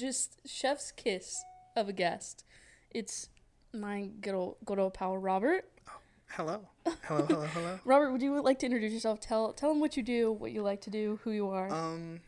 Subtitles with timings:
[0.00, 1.42] just chef's kiss
[1.76, 2.44] of a guest.
[2.90, 3.28] It's
[3.72, 5.64] my good old, good old pal, Robert.
[6.30, 6.68] Hello.
[7.02, 7.78] Hello, hello, hello.
[7.84, 9.20] Robert, would you like to introduce yourself?
[9.20, 11.72] Tell tell them what you do, what you like to do, who you are.
[11.72, 12.20] Um,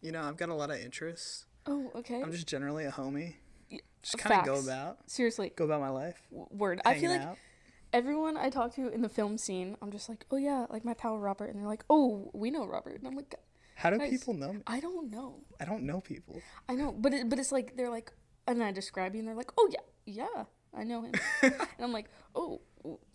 [0.00, 1.46] you know, I've got a lot of interests.
[1.66, 2.22] oh, okay.
[2.22, 3.34] I'm just generally a homie.
[4.02, 6.22] Just kind of go about, Seriously, go about my life.
[6.30, 6.80] word.
[6.86, 7.36] I feel like out.
[7.92, 10.94] everyone I talk to in the film scene, I'm just like, oh yeah, like my
[10.94, 13.34] pal Robert, and they're like, oh, we know Robert, and I'm like,
[13.80, 14.60] How do guys, people know me?
[14.66, 15.36] I don't know.
[15.58, 16.38] I don't know people.
[16.68, 18.12] I know, but it, but it's like they're like,
[18.46, 20.44] and I describe you, and they're like, oh yeah, yeah,
[20.76, 22.60] I know him, and I'm like, oh,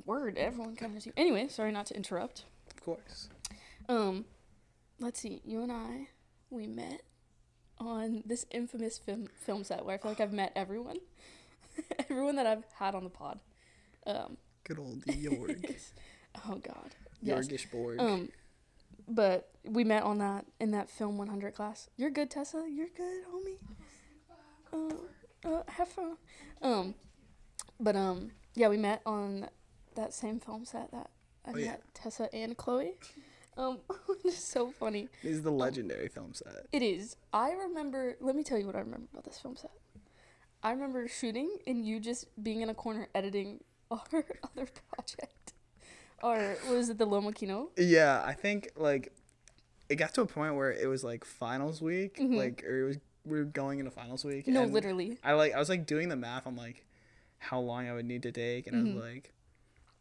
[0.05, 1.13] word, everyone kind of knows you.
[1.15, 2.45] Anyway, sorry not to interrupt.
[2.75, 3.29] Of course.
[3.87, 4.25] Um,
[4.99, 6.07] let's see, you and I,
[6.49, 7.03] we met
[7.77, 10.97] on this infamous film film set where I feel like I've met everyone,
[12.09, 13.39] everyone that I've had on the pod.
[14.07, 15.75] Um, Good old Jorg.
[16.49, 17.47] oh God, yes.
[17.47, 17.99] Jorgish Borg.
[17.99, 18.29] Um,
[19.07, 21.89] but we met on that in that film 100 class.
[21.97, 22.65] You're good, Tessa.
[22.69, 23.57] You're good, homie.
[24.73, 26.17] Uh, uh, have fun.
[26.61, 26.95] Um,
[27.79, 29.47] but um, yeah, we met on
[29.95, 31.09] that same film set that
[31.45, 31.75] I Oh, met yeah.
[31.93, 32.93] Tessa and Chloe.
[33.57, 33.79] Um,
[34.25, 35.07] it's so funny.
[35.23, 36.65] this is the legendary film set.
[36.71, 37.15] It is.
[37.31, 38.17] I remember.
[38.19, 39.71] Let me tell you what I remember about this film set.
[40.63, 45.53] I remember shooting and you just being in a corner editing our other project.
[46.23, 47.67] Or was it the LomoKino?
[47.77, 49.11] Yeah, I think like
[49.89, 52.35] it got to a point where it was like finals week, Mhm.
[52.37, 54.47] like or it was we were going into finals week.
[54.47, 55.17] No, literally.
[55.23, 56.85] I like I was like doing the math on like
[57.37, 58.95] how long I would need to take, and I Mhm.
[58.95, 59.33] was like,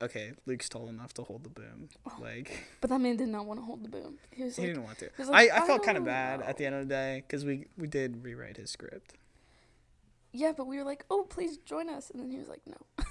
[0.02, 1.88] okay, Luke's tall enough to hold the boom.
[2.20, 4.18] Like But that man did not want to hold the boom.
[4.30, 5.10] He was he like, didn't want to.
[5.30, 7.22] like, I, I "I felt kind of bad know." at the end of the day
[7.26, 9.14] because we we did rewrite his script.
[10.32, 12.10] yeah, but we were like, oh, please join us.
[12.10, 12.76] And then he was like, no.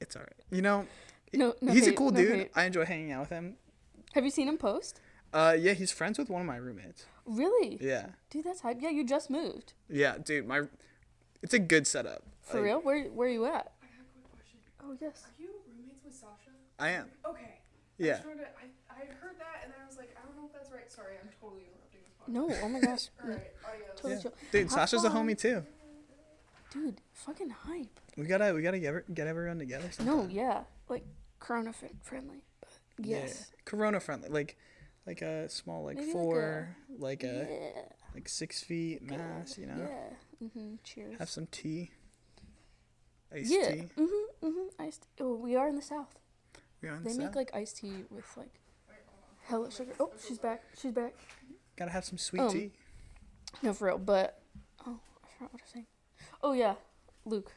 [0.00, 0.32] It's all right.
[0.50, 0.86] You know,
[1.32, 2.34] No, no he's a cool no dude.
[2.36, 2.50] hate.
[2.54, 3.56] I enjoy hanging out with him.
[4.14, 5.00] Have you seen him post?
[5.32, 7.06] Uh, yeah, he's friends with one of my roommates.
[7.24, 7.78] Really?
[7.80, 8.78] Yeah, Dude, that's hype.
[8.80, 9.74] Yeah, you just moved.
[9.88, 10.48] yeah, dude.
[10.48, 10.62] My,
[11.42, 12.24] it's a good setup.
[12.42, 12.80] For Like, real?
[12.80, 13.70] Where where are you at?
[13.80, 14.58] I have a quick question.
[14.82, 15.22] Oh, yes.
[15.26, 16.50] Are you roommates with Sasha?
[16.80, 17.06] I am.
[17.24, 17.42] Okay.
[17.44, 17.58] I
[17.98, 18.14] Yeah.
[18.14, 20.46] just wanted to, I, I heard that and then I was like, I don't know
[20.46, 20.90] if that's right.
[20.90, 22.58] Sorry, I'm totally interrupting this podcast.
[22.58, 23.08] No, oh my gosh.
[23.22, 23.88] Alright, adios.
[23.94, 24.20] Totally Yeah.
[24.22, 24.32] chill.
[24.50, 25.62] Dude, Have Sasha's a homie too.
[26.72, 28.00] Dude, fucking hype.
[28.16, 29.90] We gotta we gotta get get everyone together.
[30.04, 30.62] No, yeah.
[30.88, 31.04] Like,
[31.40, 32.44] corona friendly.
[32.96, 33.50] But yes.
[33.52, 33.60] Yeah.
[33.64, 34.56] Corona friendly, like
[35.06, 37.82] like a small like Maybe like four, like a Yeah.
[38.14, 39.58] like six feet mass.
[39.58, 40.46] You know, Yeah.
[40.46, 40.74] Mm-hmm.
[40.84, 41.18] Cheers.
[41.18, 41.90] have some tea.
[43.34, 43.70] Iced yeah.
[43.72, 43.88] tea.
[43.98, 44.46] Mm-hmm.
[44.46, 44.82] Mm-hmm.
[44.82, 45.06] Iced.
[45.20, 46.18] Oh, we are in the south.
[46.82, 48.54] We're on They the make like iced tea with like
[49.44, 49.92] hella sugar.
[50.00, 50.62] Oh, she's back.
[50.80, 51.14] She's back.
[51.76, 52.72] Gotta have some sweet Um, tea.
[53.62, 53.98] No, for real.
[53.98, 54.40] But
[54.86, 55.86] oh, I forgot what I was saying.
[56.42, 56.74] Oh yeah,
[57.24, 57.52] Luke.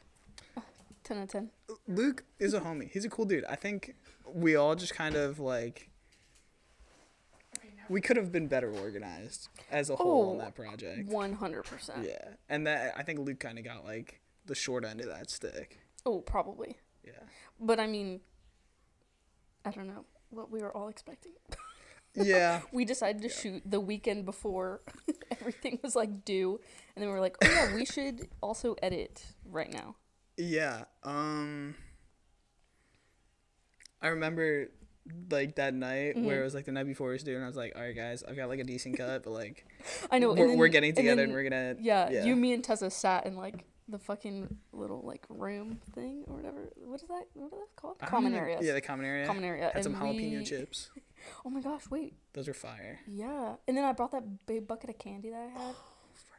[1.04, 1.50] Uh, ten out of ten.
[1.88, 2.90] Luke is a homie.
[2.92, 3.46] He's a cool dude.
[3.46, 3.96] I think
[4.34, 5.90] we all just kind of like
[7.90, 11.10] we could have been better organized as a whole on Oh, that project.
[11.10, 12.06] One hundred percent.
[12.06, 15.30] Yeah, and that I think Luke kind of got like the short end of that
[15.30, 15.80] stick.
[16.06, 16.78] Oh, probably.
[17.04, 17.12] Yeah.
[17.60, 18.22] But I mean,
[19.66, 21.34] I don't know what we were all expecting.
[22.16, 22.62] Yeah.
[22.72, 24.82] We decided to shoot the weekend before
[25.32, 26.60] everything was like due,
[26.96, 29.96] and then we were like, oh yeah, we should also edit right now.
[30.38, 30.86] Yeah.
[31.04, 31.76] Um
[34.02, 34.68] I remember
[35.30, 36.42] like that night where Mhm.
[36.42, 38.24] it was like the night before we was doing I was like, all right guys,
[38.24, 39.66] I've got like a decent cut, but like
[40.12, 40.30] I know.
[40.34, 42.24] we're, then- we're getting together and, then- we're gonna Yeah, yeah.
[42.26, 46.70] you, me, and Tessa sat in like the fucking little like room thing or whatever.
[46.86, 47.26] What is that?
[47.34, 48.00] What is that called?
[48.00, 48.58] Common area.
[48.62, 49.28] Yeah, the common area.
[49.28, 49.72] Common area.
[49.74, 50.90] Had some jalapeno we- chips.
[51.46, 51.90] Oh my gosh!
[51.90, 52.14] Wait.
[52.34, 53.00] Those are fire.
[53.08, 53.56] Yeah.
[53.68, 55.76] And then I brought that big bucket of candy that I had,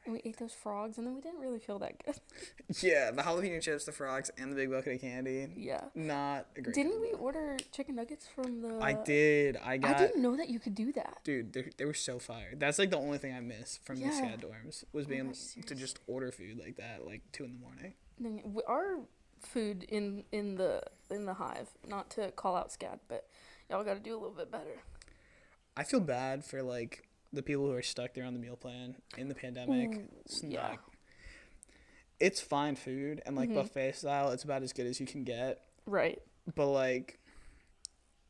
[0.05, 2.17] and we ate those frogs, and then we didn't really feel that good.
[2.83, 5.49] Yeah, the jalapeno chips, the frogs, and the big bucket of candy.
[5.57, 5.83] Yeah.
[5.95, 6.75] Not a great.
[6.75, 8.79] Didn't we order chicken nuggets from the?
[8.81, 9.57] I did.
[9.65, 9.97] I got.
[9.97, 11.19] I didn't know that you could do that.
[11.25, 12.55] Dude, they, they were so fire.
[12.57, 15.33] That's like the only thing I miss from the SCAD dorms was Oh being my
[15.57, 17.95] able to just order food like that, like two in the morning.
[18.19, 19.01] Then Our
[19.41, 21.69] food in in the in the hive.
[21.87, 23.27] Not to call out SCAD, but
[23.71, 24.81] y'all got to do a little bit better.
[25.77, 28.97] I feel bad for like the people who are stuck there on the meal plan
[29.19, 29.95] in the pandemic.
[29.97, 30.69] Ooh, It's yeah.
[30.69, 30.79] not-
[32.21, 33.55] It's fine food and like Mhm.
[33.55, 34.31] buffet style.
[34.31, 35.63] It's about as good as you can get.
[35.85, 36.23] Right.
[36.55, 37.19] But like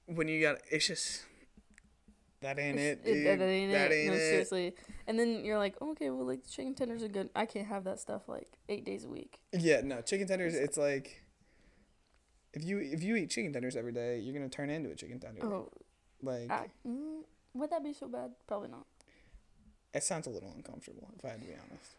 [0.06, 1.24] when you got, it's just
[2.40, 3.26] that ain't it, dude.
[3.26, 3.94] that ain't that it.
[3.94, 4.18] ain't no, it.
[4.20, 4.74] seriously.
[5.06, 7.30] And then you're like, okay, well, like chicken tenders are good.
[7.34, 9.38] I can't have that stuff like eight days a week.
[9.52, 10.54] Yeah, no chicken tenders.
[10.54, 11.22] It's like
[12.54, 15.20] if you if you eat chicken tenders every day, you're gonna turn into a chicken
[15.20, 15.44] tender.
[15.44, 15.70] Oh,
[16.22, 17.22] Like I, mm,
[17.54, 18.32] would that be so bad?
[18.46, 18.86] Probably not.
[19.94, 21.90] It sounds a little uncomfortable if I had to be honest.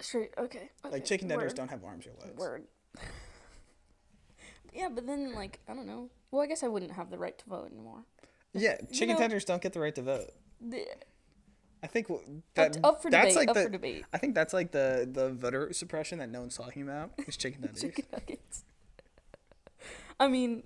[0.00, 0.30] Straight.
[0.36, 0.70] Okay.
[0.84, 0.92] okay.
[0.92, 2.36] Like chicken tenders word, don't have arms or legs.
[2.38, 2.64] Word.
[4.74, 6.10] yeah, but then like I don't know.
[6.30, 8.00] Well, I guess I wouldn't have the right to vote anymore.
[8.52, 10.30] Yeah, You chicken know- tenders don't get the right to vote.
[10.60, 10.86] The-
[11.82, 13.36] I think w- up, that up for that's debate.
[13.36, 14.04] like up the for debate.
[14.12, 17.10] I think that's like the the voter suppression that no one's talking about.
[17.26, 17.82] Is chicken tenders.
[17.82, 18.64] Chicken nuggets.
[20.20, 20.62] I mean,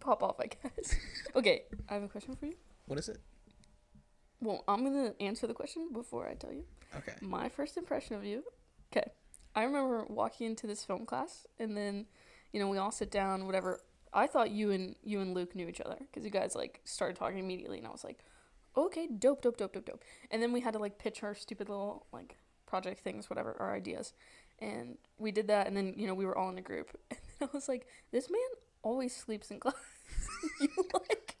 [0.00, 0.94] pop off, I guess.
[1.34, 2.54] Okay, I have a question for you.
[2.86, 3.18] What is it?
[4.40, 6.64] Well, I'm gonna answer the question before I tell you.
[6.96, 7.14] Okay.
[7.20, 8.44] My first impression of you.
[8.92, 9.10] Okay,
[9.54, 12.06] I remember walking into this film class, and then,
[12.52, 13.80] you know, we all sit down, whatever.
[14.12, 17.16] I thought you and you and Luke knew each other because you guys like started
[17.16, 18.20] talking immediately, and I was like,
[18.76, 20.04] okay, dope, dope, dope, dope, dope.
[20.30, 22.36] And then we had to like pitch our stupid little like
[22.66, 24.12] project things, whatever, our ideas,
[24.58, 27.18] and we did that, and then you know we were all in a group, and
[27.38, 28.40] then I was like, this man
[28.82, 29.74] always sleeps in class.
[30.60, 31.36] you like,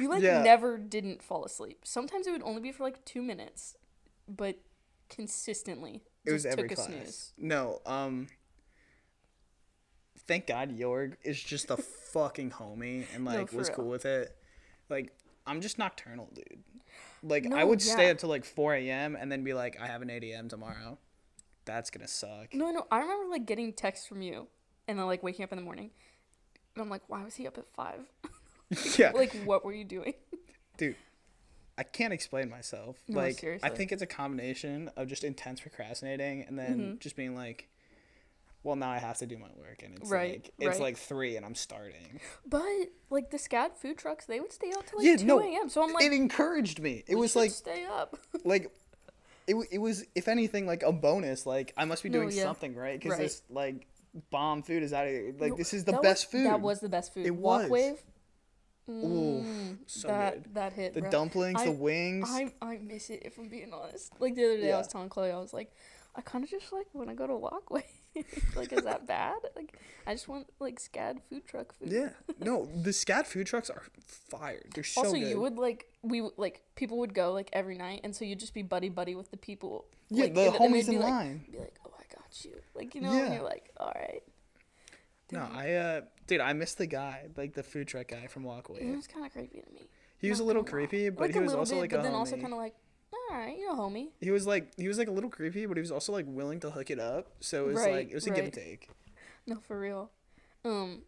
[0.00, 0.42] you like Yeah.
[0.42, 1.80] never didn't fall asleep.
[1.84, 3.76] Sometimes it would only be for like two minutes,
[4.28, 4.56] but
[5.08, 6.88] consistently It was every took a class.
[6.98, 7.32] snooze.
[7.38, 8.28] No, um
[10.26, 13.76] thank God Jorg is just a fucking homie and like for was real.
[13.76, 14.34] cool with it.
[14.88, 15.12] Like
[15.46, 16.62] I'm just nocturnal, dude.
[17.22, 19.16] Like I No, would stay up till like 4 a.m.
[19.16, 20.48] and then be like, I have an 8 a.m.
[20.48, 20.98] tomorrow.
[21.64, 22.52] That's gonna suck.
[22.54, 24.48] No, no, I remember like getting texts from you,
[24.86, 25.90] and then like waking up in the morning,
[26.74, 28.00] and I'm like, why was he up at five?
[28.98, 30.14] yeah, like, what were you doing?
[30.76, 30.96] dude.
[31.76, 32.96] I can't explain myself.
[33.08, 37.00] No, like I think it's a combination of just intense procrastinating and then Mhm.
[37.00, 37.68] just being like,
[38.62, 40.80] well, now I have to do my work, and it's Right, like it's right.
[40.80, 42.20] like three, and I'm starting.
[42.46, 42.62] But
[43.10, 45.68] like the SCAD food trucks, they would stay out till like Yeah, two no, a.m.
[45.68, 47.02] So I'm like, it encouraged me.
[47.08, 48.16] It was like stay up.
[48.44, 48.70] like
[49.48, 52.44] it, it was if anything like a bonus like i must be No, doing yeah.
[52.44, 53.24] something right because Right.
[53.24, 53.86] this like
[54.30, 56.60] bomb food is out of here like No, this is the best was, food That
[56.60, 57.26] was the best food.
[57.26, 57.68] It was.
[57.68, 57.98] Walkwave.
[58.88, 60.54] Ooh, Mm, so that good.
[60.54, 60.94] that hit.
[60.94, 61.10] the bro.
[61.10, 64.12] dumplings I- the wings I I miss it if I'm being honest.
[64.20, 65.72] Like the other day, I was telling Chloe, I was like,
[66.14, 67.84] I kind of just like want to go to Walkway.
[68.56, 69.36] like, is that bad?
[69.56, 71.90] Like, I just want like SCAD food truck food.
[71.90, 72.10] yeah
[72.40, 74.66] no the SCAD food trucks are fired.
[74.74, 78.02] they're so also, good you would like we like people would go like every night,
[78.04, 79.86] and so you'd just be buddy buddy with the people.
[80.10, 82.44] yeah like, the and- and homies be in like, line Be like, oh, I got
[82.44, 82.52] you.
[82.74, 84.22] Like you know, and you're like, all right.
[85.32, 88.46] no i uh dude i missed the guy like the food truck guy from It
[88.46, 89.82] walkway was kind of creepy to me.
[90.18, 92.12] he was a little creepy but like he was also bit, like but a then
[92.14, 92.74] also kind of like,
[93.12, 94.08] all right, you're a homie.
[94.20, 96.60] he was like he was like a little creepy but he was also like willing
[96.60, 98.88] to hook it up so it was Right, like it was a give and take
[99.46, 100.10] No, for real.
[100.64, 101.02] Um,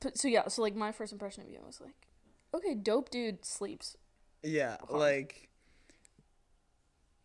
[0.00, 2.06] but so yeah, so like my first impression of you was like,
[2.54, 3.96] okay, dope dude sleeps.
[4.44, 5.45] Yeah, like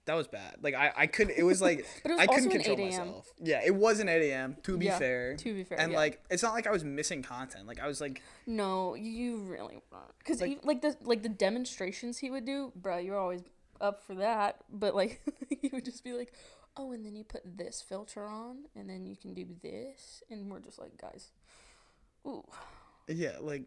[0.05, 0.57] that was bad.
[0.61, 1.37] Like I, I couldn't.
[1.37, 3.31] It was like it was I couldn't control 8 myself.
[3.39, 4.57] Yeah, it was an 8 a.m.
[4.63, 5.97] To be Yeah, fair, To be fair, and yeah.
[5.97, 7.67] like it's not like I was missing content.
[7.67, 10.23] Like I was like, no, you really weren't.
[10.25, 13.41] Cause Like- like, the like the demonstrations he would do, bruh, you're always
[13.79, 14.57] up for that.
[14.71, 15.21] But like
[15.61, 16.33] he would just be like,
[16.77, 20.49] oh, and then you put this filter on, and then you can do this, and
[20.49, 21.29] we're just like, guys,
[22.25, 22.43] ooh,
[23.07, 23.65] yeah, like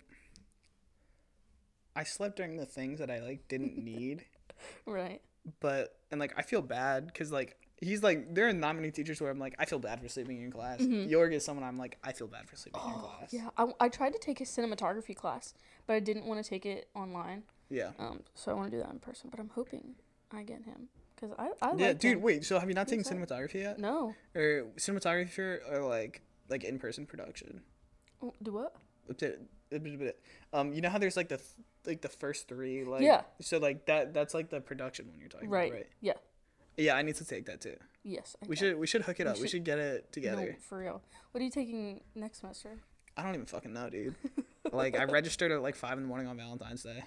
[1.97, 4.25] I slept during the things that I like didn't need,
[4.87, 5.21] right.
[5.61, 9.21] But and like I feel bad because like he's like there are not many teachers
[9.21, 10.81] where I'm like I feel bad for sleeping in class.
[10.81, 11.09] Mhm.
[11.11, 13.33] Jorg is someone I'm like I feel bad for sleeping in Oh, class.
[13.33, 15.55] yeah, I, I tried to take his cinematography class,
[15.87, 17.43] but I didn't want to take it online.
[17.69, 17.91] yeah.
[17.99, 19.95] Um, so I want to do that in person, but I'm hoping
[20.33, 22.17] I get him because I I Yeah, like dude.
[22.17, 22.23] him.
[22.23, 26.79] Wait, so have you not taken cinematography yet, No, or cinematography, or like like in
[26.79, 27.61] person production?
[28.23, 28.75] Oh, do what?
[30.53, 31.49] Um, you know how there's like the th-
[31.87, 33.23] like the first three like Yeah.
[33.41, 35.69] So like that that's like the production one you're talking Right.
[35.71, 35.87] about, right?
[36.01, 36.13] Yeah.
[36.77, 37.77] Yeah, I need to take that too.
[38.03, 38.37] Yes.
[38.43, 39.37] I We should we should hook it We up.
[39.37, 40.57] We should- should get it No, together.
[40.61, 41.03] for real.
[41.33, 42.79] What are you taking next semester?
[43.17, 44.15] I don't even fucking know, dude.
[44.73, 47.05] like I registered at like five in the morning on Valentine's Day.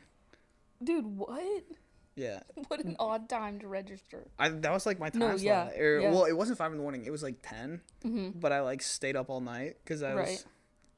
[0.83, 1.63] Dude, what?
[2.15, 4.27] Yeah, What an odd time to register.
[4.39, 5.69] I that was like my time No, yeah.
[5.77, 6.11] Or yeah.
[6.11, 7.05] well, it wasn't five in the morning.
[7.05, 7.81] It was like ten.
[8.03, 8.39] Mm-hmm.
[8.39, 10.45] But I like stayed up all night because I was.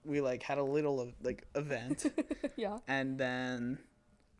[0.06, 2.06] We like had a little of like event,
[2.56, 2.80] yeah.
[2.88, 3.80] and then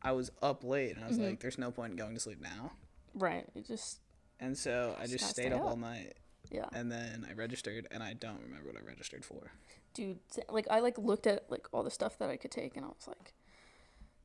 [0.02, 1.30] I was up late, and I was Mhm.
[1.30, 2.72] like, "There's no point in going to sleep now."
[3.14, 3.46] Right.
[3.56, 4.00] It just
[4.40, 5.68] And so I Just just stayed stay up up.
[5.68, 6.14] all night,
[6.50, 6.70] yeah.
[6.72, 9.52] and then I registered, and I don't remember what I registered for.
[9.94, 12.86] Dude, like I like looked at like all the stuff that I could take and
[12.86, 13.34] I was like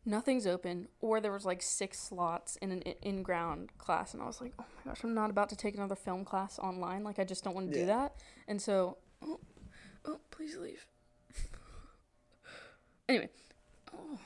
[0.06, 4.38] nothing's open or there was like six slots in an in-ground class and I was
[4.40, 7.02] like, "Oh my gosh, I'm not about to take another film class online.
[7.02, 7.82] Like I just don't want to Yeah.
[7.82, 9.40] do that." And so oh,
[10.04, 10.86] oh, please leave.
[13.08, 13.28] Anyway,
[13.92, 14.18] oh.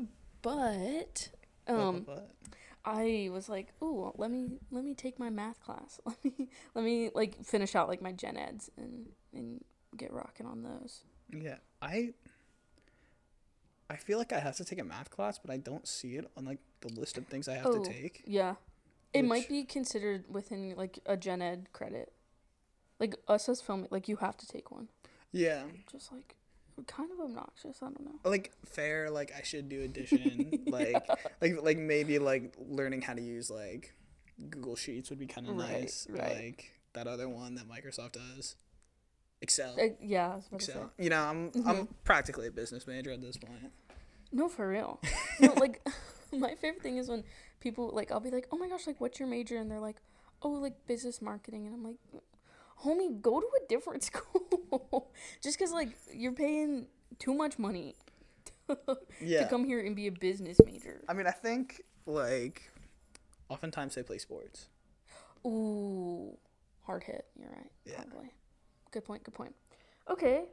[0.42, 1.28] but
[1.66, 2.30] um But-
[2.84, 6.00] I was like, "Ooh, let me let me take my math class.
[6.04, 9.62] Let me let me like finish out like my gen eds and and
[9.96, 12.12] get rocking on those." yeah, I.
[13.88, 16.26] I feel like I have to take a math class, but I don't see it
[16.36, 17.84] on like the list of things I have Oh.
[17.84, 18.22] to take.
[18.26, 18.54] Yeah.
[19.12, 22.10] It might be considered within like a gen ed credit.
[22.98, 24.88] Like us as film like you have to take one.
[25.32, 26.36] Yeah, Just like
[26.86, 27.78] kind of obnoxious.
[27.82, 28.30] I don't know.
[28.30, 31.06] like fair like i should do addition like
[31.42, 33.92] like like maybe like learning how to use like
[34.50, 36.34] google sheets would be kind of Right, nice right.
[36.36, 38.56] like that other one that microsoft does
[39.42, 40.72] excel Uh, yeah, I was about to say.
[40.72, 43.70] excel you know i'm i'm practically a business major at this point
[44.32, 44.98] No, for real.
[45.40, 45.86] no, like
[46.32, 47.22] my favorite thing is when
[47.60, 49.98] people like I'll be like, "Oh my gosh, like what's your major?" and they're like,
[50.40, 51.98] "Oh, like business marketing." And I'm like,
[52.84, 55.12] "Homie, go to a different school."
[55.42, 56.86] Just cuz like you're paying
[57.18, 57.94] too much money
[59.20, 61.02] yeah to come here and be a business major.
[61.08, 62.62] i mean i think like
[63.48, 64.68] oftentimes they play sports
[65.44, 66.36] Ooh,
[66.82, 67.26] hard hit.
[67.36, 67.70] You're right.
[67.84, 67.94] Yeah.
[67.98, 68.30] Oh, Probably.
[68.92, 69.24] Good point.
[69.24, 69.54] Good point.
[70.08, 70.44] Okay.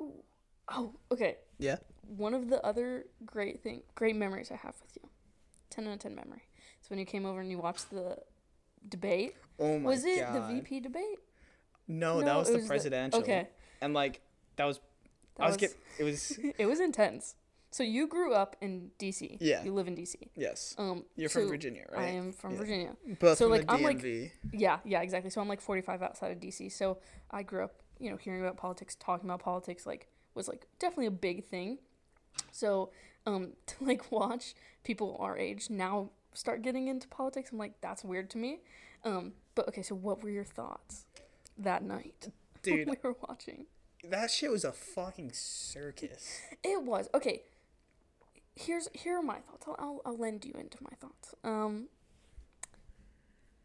[0.00, 0.22] Ooh.
[0.68, 1.38] Oh, okay.
[1.58, 1.76] yeah
[2.06, 5.08] One of the other great thing, great memories I have with you,
[5.70, 6.42] ten out of ten memory.
[6.82, 8.18] So when you came over and you watched the
[8.88, 9.34] debate.
[9.58, 11.18] oh my was it god the VP debate?
[11.86, 13.48] no, that was the was the- presidential Okay,
[13.80, 14.20] and like
[14.56, 14.80] that was
[15.36, 17.34] that i was, was, get it was it was intense.
[17.70, 19.36] So you grew up in DC.
[19.40, 19.62] Yeah.
[19.62, 20.14] You live in DC.
[20.34, 22.00] yes Um, you're from Virginia, right?
[22.00, 22.58] I am from Yeah.
[22.58, 22.96] Virginia.
[23.20, 25.28] both so, from like, the I'm, like- Yeah, yeah, exactly.
[25.30, 26.72] So I'm like 45 outside of DC.
[26.72, 26.96] So
[27.30, 31.06] I grew up, you know, hearing about politics, talking about politics, like was like definitely
[31.06, 31.78] a big thing.
[32.52, 32.90] So
[33.26, 36.08] um, to like watch people our age now
[36.38, 38.60] start getting into politics, I'm like that's weird to me.
[39.04, 41.04] Um, but okay, so what were your thoughts
[41.56, 42.28] that night
[42.62, 43.66] dude when we were watching?
[44.04, 47.42] that shit was a fucking circus It was okay.
[48.54, 49.66] Here's here are my thoughts.
[49.66, 51.34] I'll, I'll I'll lend you into my thoughts.
[51.44, 51.88] Um,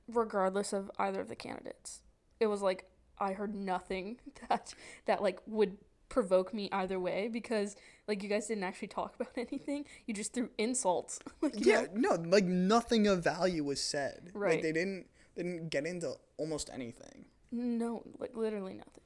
[0.08, 2.01] regardless of either of the candidates,
[2.39, 2.89] it was like
[3.20, 4.18] I heard nothing
[4.50, 4.74] that
[5.06, 5.77] that like would
[6.13, 7.75] provoke me either way because
[8.08, 9.84] like you guys didn't actually talk about anything.
[10.05, 11.20] You just threw insults.
[11.41, 12.15] like, Yeah, know?
[12.15, 14.29] no, like nothing of value was said.
[14.34, 14.53] Right.
[14.53, 17.25] Like they didn't they didn't get into almost anything.
[17.51, 19.03] No, like literally nothing.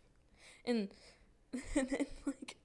[0.65, 0.89] And
[1.75, 2.57] and then like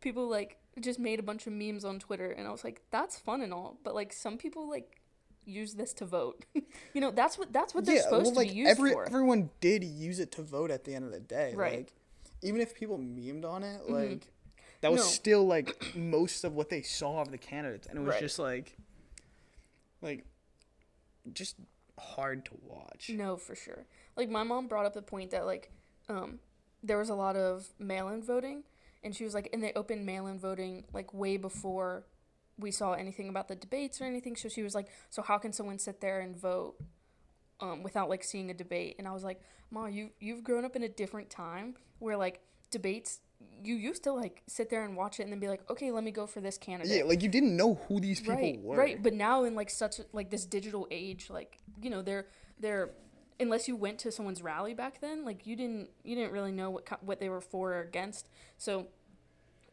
[0.00, 3.18] people like just made a bunch of memes on Twitter and I was like, that's
[3.18, 5.00] fun and all, but like some people like
[5.44, 6.44] use this to vote.
[6.92, 9.06] you know, that's what that's what they're supposed like to be used every for.
[9.06, 11.54] everyone did use it to vote at the end of the day.
[11.54, 11.76] Right.
[11.78, 11.92] Like
[12.42, 14.26] even if people memed on it, like
[14.80, 15.06] that was No.
[15.06, 18.20] still like most of what they saw of the candidates, and it was Right.
[18.20, 18.76] just like,
[20.02, 20.24] like,
[21.32, 21.56] just
[21.98, 23.10] hard to watch.
[23.12, 23.86] No, for sure.
[24.16, 25.70] Like my mom brought up the point that like
[26.08, 26.38] um
[26.82, 28.62] there was a lot of mail-in voting
[29.02, 32.04] and she was like and they opened mail-in voting like way before
[32.58, 34.36] we saw anything about the debates or anything.
[34.36, 36.76] So she was like, "So how can someone sit there and vote
[37.60, 40.76] um without like seeing a debate?" And I was like, "Ma, you you've grown up
[40.76, 43.20] in a different time where like debates
[43.62, 46.04] you used to like sit there and watch it and then be like, "Okay, let
[46.04, 48.76] me go for this candidate." Yeah, like you didn't know who these people right, were.
[48.76, 52.26] Right, but now in like such like this digital age, like you know, they're
[52.58, 52.90] they're
[53.38, 56.70] unless you went to someone's rally back then, like you didn't you didn't really know
[56.70, 58.28] what co- what they were for or against.
[58.56, 58.86] So,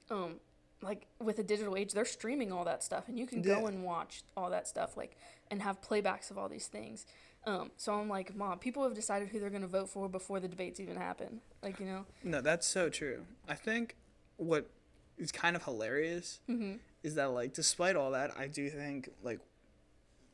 [0.09, 0.35] um,
[0.81, 3.83] like with the digital age, they're streaming all that stuff, and you can go and
[3.83, 5.17] watch all that stuff, like
[5.51, 7.05] and have playbacks of all these things.
[7.45, 10.47] Um, so I'm like, mom, people have decided who they're gonna vote for before the
[10.47, 11.41] debates even happen.
[11.61, 13.25] Like you know, No, that's so true.
[13.47, 13.95] I think
[14.37, 14.69] what
[15.17, 16.73] is kind of hilarious mm-hmm.
[17.03, 19.39] is that like despite all that, I do think like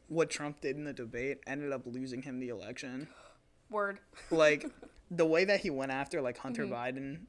[0.08, 3.08] what Trump did in the debate ended up losing him the election.
[3.70, 4.00] word.
[4.32, 4.66] Like
[5.12, 6.74] the way that he went after like Hunter Mm-hmm.
[6.74, 7.20] Biden,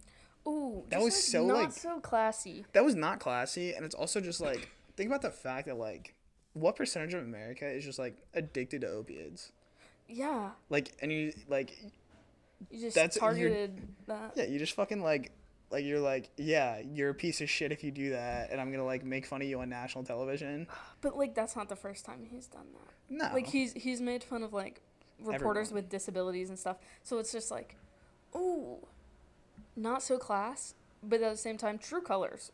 [0.49, 2.65] Ooh, That was like, so, not like- so classy.
[2.73, 6.15] that was not classy and it's also just like think about the fact that like
[6.55, 9.53] what percentage of America is just like addicted to opiates?
[10.11, 11.76] Yeah, Like and you like
[12.71, 14.33] you just That's- targeted that.
[14.37, 15.33] yeah, you just fucking like
[15.71, 18.69] like you're like, yeah, you're a piece of shit if you do that and I'm
[18.69, 20.67] going to like make fun of you on national television.
[21.00, 22.95] But like that's not the first time he's done that.
[23.29, 23.33] No.
[23.35, 24.81] Like he's he's made fun of like
[25.21, 25.85] reporters Everyone.
[25.85, 26.76] with disabilities and stuff.
[27.05, 27.76] So it's just like,
[28.35, 28.79] ooh,
[29.76, 32.50] not so class, but at the same time, true colors.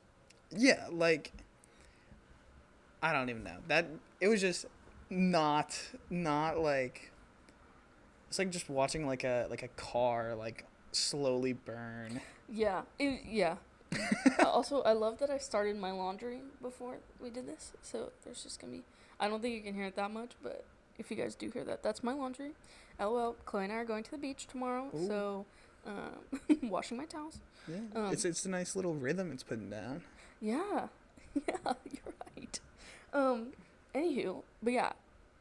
[0.54, 1.32] Yeah, like
[3.02, 3.58] I don't even know.
[3.68, 3.86] That
[4.20, 4.66] it was just
[5.10, 5.78] not
[6.10, 7.10] not like
[8.28, 12.20] it's like just watching like a like a car like slowly burn.
[12.48, 13.56] Yeah, it, yeah.
[14.38, 17.72] Uh, also, I love that I started my laundry before we did this.
[17.80, 18.82] So there's just gonna be.
[19.18, 20.64] I don't think you can hear it that much, but
[20.98, 22.50] if you guys do hear that, that's my laundry.
[23.00, 23.36] LOL.
[23.46, 25.06] Chloe and I are going to the beach tomorrow, Ooh.
[25.06, 25.46] so
[25.86, 27.40] um, washing my towels.
[27.68, 27.76] Yeah.
[27.94, 30.02] Um, it's it's a nice little rhythm it's putting down.
[30.40, 30.88] Yeah,
[31.48, 32.60] yeah, you're right.
[33.12, 33.48] Um,
[33.94, 34.92] anywho, but yeah,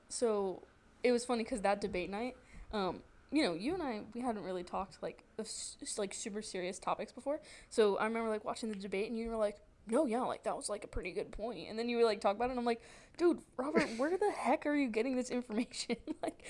[0.08, 0.62] so
[1.04, 2.36] it was funny because that debate night,
[2.76, 3.02] um,
[3.32, 6.42] you know, you and I we hadn't really talked like of s- s- like super
[6.42, 7.40] serious topics before.
[7.70, 10.56] So I remember like watching the debate, and you were like, "No, yeah, like that
[10.56, 12.60] was like a pretty good point." And then you were like talk about it, and
[12.60, 12.82] I'm like,
[13.18, 15.96] "Dude, Robert, where the heck are you getting this information?
[16.24, 16.44] like,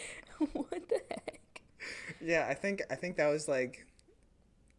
[0.53, 1.61] what the heck?"
[2.21, 3.85] Yeah, I think I think that was like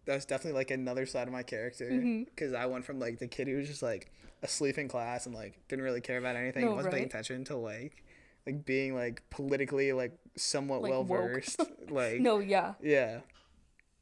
[0.06, 1.88] that was definitely like another side of my character
[2.24, 4.10] because I went from like the kid who was just like
[4.42, 7.56] asleep in class and like didn't really care about anything, No, wasn't paying attention to
[7.56, 8.04] like
[8.46, 11.60] like being like politically like somewhat Like, well versed.
[11.90, 12.74] like No, yeah.
[12.82, 13.20] yeah.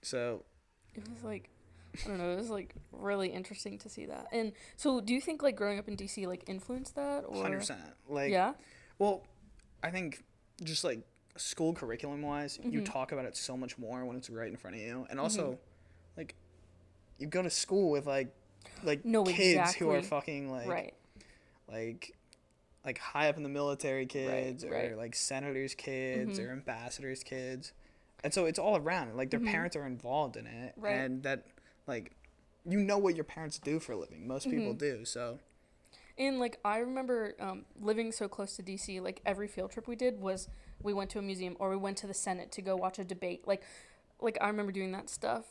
[0.03, 0.45] So
[0.95, 1.49] It was like
[2.05, 4.27] I don't know, it was like really interesting to see that.
[4.33, 7.59] And so do you think like growing up in DC like influenced that or hundred
[7.61, 7.81] percent.
[8.09, 8.55] Like Yeah?
[8.99, 9.23] well,
[9.83, 10.25] I think
[10.63, 11.01] just like
[11.37, 12.85] school curriculum wise, you Mhm.
[12.93, 15.59] talk about it so much more when it's right in front of you, and also
[16.17, 16.35] like
[17.19, 18.35] you go to school with like
[18.83, 20.95] like No, kids who are fucking like right.
[21.69, 22.17] like
[22.85, 24.97] like high up in the military kids or right.
[24.97, 26.47] like senators kids Mhm.
[26.49, 27.73] or ambassadors kids
[28.23, 29.47] and so it's all around like their Mhm.
[29.51, 30.93] parents are involved in it Right.
[30.95, 31.47] and that
[31.87, 32.13] like
[32.67, 34.79] you know what your parents do for a living most people Mhm.
[34.79, 35.39] do so
[36.17, 39.97] And like I remember um, living so close to DC, like every field trip we
[39.97, 40.49] did was
[40.81, 43.05] we went to a museum or we went to the Senate to go watch a
[43.05, 43.49] debate.
[43.49, 43.65] Like,
[44.21, 45.45] like I remember doing that stuff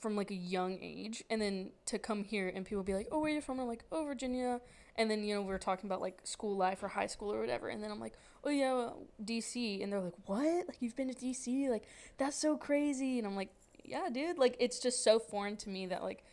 [0.00, 3.18] from like a young age, and then to come here and people be like, "Oh,
[3.18, 4.62] where are you from?" I'm like, "Oh, Virginia."
[4.98, 7.40] And then you know we were talking about like school life or high school or
[7.40, 8.14] whatever, and then I'm like,
[8.44, 10.66] "Oh yeah, well, DC," and they're like, "What?
[10.68, 11.70] Like you've been to DC?
[11.70, 11.84] Like
[12.18, 13.50] that's so crazy?" And I'm like,
[13.84, 14.38] "Yeah, dude.
[14.38, 16.24] Like it's just so foreign to me that like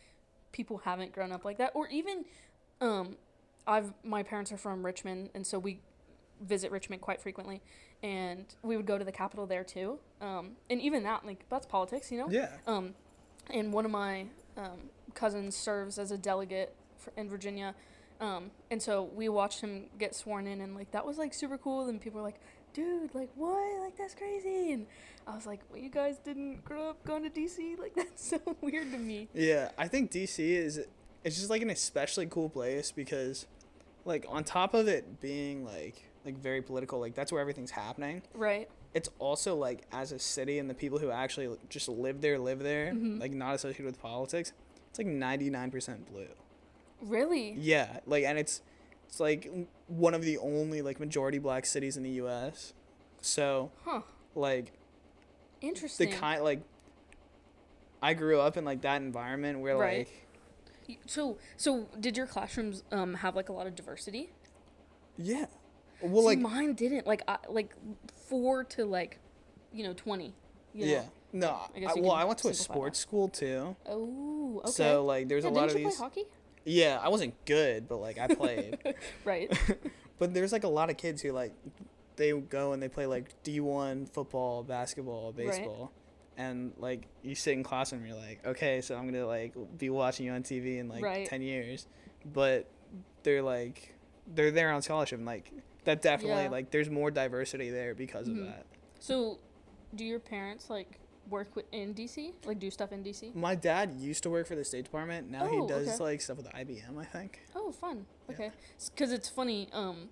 [0.52, 2.24] people haven't grown up like that, or even."
[2.80, 3.16] Um,
[3.66, 5.80] I've my parents are from Richmond, and so we
[6.40, 7.62] visit Richmond quite frequently,
[8.02, 9.98] and we would go to the Capitol there too.
[10.20, 12.28] Um, and even that, like that's politics, you know.
[12.30, 12.94] yeah Um,
[13.50, 17.74] and one of my um, cousins serves as a delegate for, in Virginia,
[18.20, 21.58] um, and so we watched him get sworn in, and like that was like super
[21.58, 21.88] cool.
[21.88, 22.40] And people were like,
[22.72, 23.80] "Dude, like what?
[23.80, 24.86] Like that's crazy!" And
[25.26, 27.78] I was like, "Well, you guys didn't grow up going to DC?
[27.78, 30.80] Like that's so weird to me." yeah i think dc is
[31.24, 33.46] it's just like an especially cool place because
[34.04, 38.22] like on top of it being like like very political like that's where everything's happening
[38.34, 38.68] Right.
[38.94, 42.60] it's also like as a city and the people who actually just live there live
[42.60, 43.20] there Mhm.
[43.20, 44.52] like not associated with politics
[44.90, 46.28] it's like 99% blue
[47.00, 47.54] Really.
[47.58, 48.62] yeah like and it's
[49.06, 49.50] it's like
[49.86, 52.72] one of the only like majority black cities in the us
[53.20, 54.00] so Huh.
[54.34, 54.72] like
[55.60, 56.10] interesting.
[56.10, 56.60] the kind like
[58.02, 60.08] i grew up in like that environment where Right.
[60.88, 64.30] like So, so did your classrooms um have like a lot of diversity?
[65.18, 65.46] yeah
[66.02, 67.06] well See, like mine didn't.
[67.06, 67.74] Like, I, like
[68.28, 69.18] four to like,
[69.72, 70.34] you know, twenty.
[70.74, 70.92] You know?
[70.92, 74.70] yeah no I guess I, well i went to a sports school too Oh, okay.
[74.72, 76.24] so like there's yeah, a lot didn't of you these play hockey?
[76.66, 78.76] Yeah i wasn't good but like i played
[79.24, 79.50] Right.
[80.18, 81.52] But there's like a lot of kids who like
[82.16, 85.46] they go and they play like D1 football, basketball, Right.
[85.48, 85.92] baseball.
[86.38, 89.52] And like you sit in class and you're like, okay, so I'm going to like
[89.76, 91.26] be watching you on TV in like Right.
[91.28, 91.86] 10 years.
[92.24, 92.66] But
[93.24, 93.94] they're like
[94.34, 95.52] they're there on scholarship and like
[95.84, 96.48] that definitely Yeah.
[96.48, 98.40] like there's more diversity there because Mhm.
[98.40, 98.64] of that.
[98.98, 99.38] so,
[99.94, 100.98] do your parents like
[101.28, 102.32] work with, in DC?
[102.44, 103.34] Like, do stuff in DC?
[103.34, 105.30] My dad used to work for the State Department.
[105.30, 106.04] Now Oh, he does okay.
[106.04, 107.40] like stuff with IBM, I think.
[107.54, 108.06] Oh, fun.
[108.30, 108.50] Okay.
[108.94, 109.68] Because it's funny.
[109.72, 110.08] Um,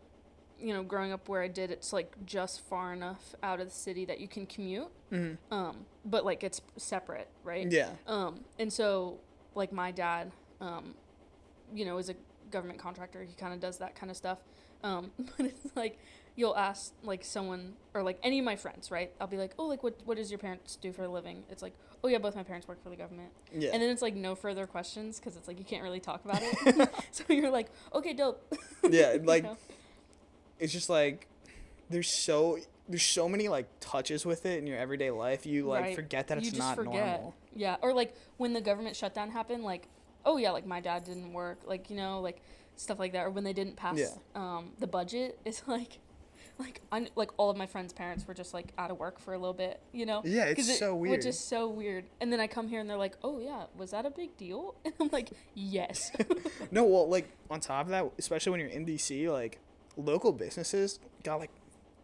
[0.60, 3.74] you know, growing up where I did, it's like just far enough out of the
[3.74, 4.88] city that you can commute.
[5.12, 5.36] Mhm.
[5.50, 7.70] Um, but like it's separate, right?
[7.70, 7.90] Yeah.
[8.06, 9.18] Um, and so,
[9.54, 10.94] like, my dad, um,
[11.74, 12.14] you know, is a
[12.50, 13.22] government contractor.
[13.24, 14.38] He kind of does that kind of stuff.
[14.82, 15.98] Um, but it's like,
[16.36, 19.12] you'll ask, like, someone, or like any of my friends, right?
[19.20, 21.44] I'll be like, oh, like, what, what does your parents do for a living?
[21.48, 23.30] It's like, oh, yeah, both my parents work for the government.
[23.52, 23.70] Yeah.
[23.72, 26.40] And then it's like, no further questions because it's like, you can't really talk about
[26.42, 26.88] it.
[27.12, 28.42] so you're like, okay, dope.
[28.90, 29.56] yeah, You like know?
[30.58, 31.26] it's just like
[31.90, 35.82] there's so there's so many like touches with it in your everyday life you like
[35.82, 35.94] Right.
[35.96, 36.92] forget that You it's just not forget.
[37.20, 39.88] normal Yeah, or like when the government shutdown happened, like,
[40.24, 42.40] oh yeah, like my dad didn't work, like you know, like
[42.76, 44.08] stuff like that, or when they didn't pass Yeah.
[44.34, 45.98] um, the budget, it's like,
[46.58, 49.34] like kn- like all of my friends' parents were just like out of work for
[49.34, 50.22] a little bit, you know.
[50.24, 52.04] yeah it's it- so weird Which is so weird.
[52.20, 54.74] And then I come here and they're like, oh yeah, was that a big deal?
[54.84, 56.10] And I'm like, yes.
[56.70, 59.58] no well like on top of that especially when you're in dc like
[59.96, 61.50] local businesses got like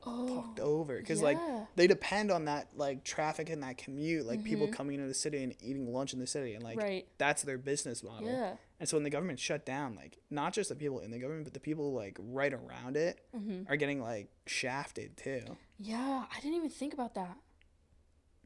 [0.06, 1.38] oh, fucked over because like
[1.76, 4.72] they depend on that like traffic and that commute like people Mhm.
[4.72, 7.06] coming into the city and eating lunch in the city and like right.
[7.18, 8.52] that's their business model Yeah.
[8.80, 11.44] And so when the government shut down like not just the people in the government
[11.44, 15.44] but the people like right around it hmm are getting like shafted too
[15.78, 17.36] Yeah, I didn't even think about that.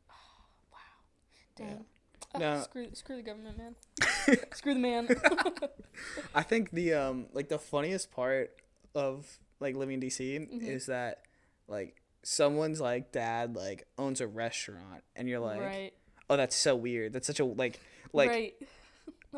[0.72, 0.78] wow.
[1.58, 1.64] Yeah.
[1.66, 1.84] Dang.
[2.34, 2.60] Ah, No.
[2.62, 3.74] Screw, screw the government, man.
[4.54, 5.08] screw the man.
[6.34, 8.50] I think the um like the funniest part
[8.94, 10.20] of like living in DC
[10.52, 10.66] Mhm.
[10.68, 11.22] is that
[11.68, 15.92] like someone's like dad like owns a restaurant and you're like right.
[16.30, 17.78] oh that's so weird that's such a like
[18.14, 18.54] like right.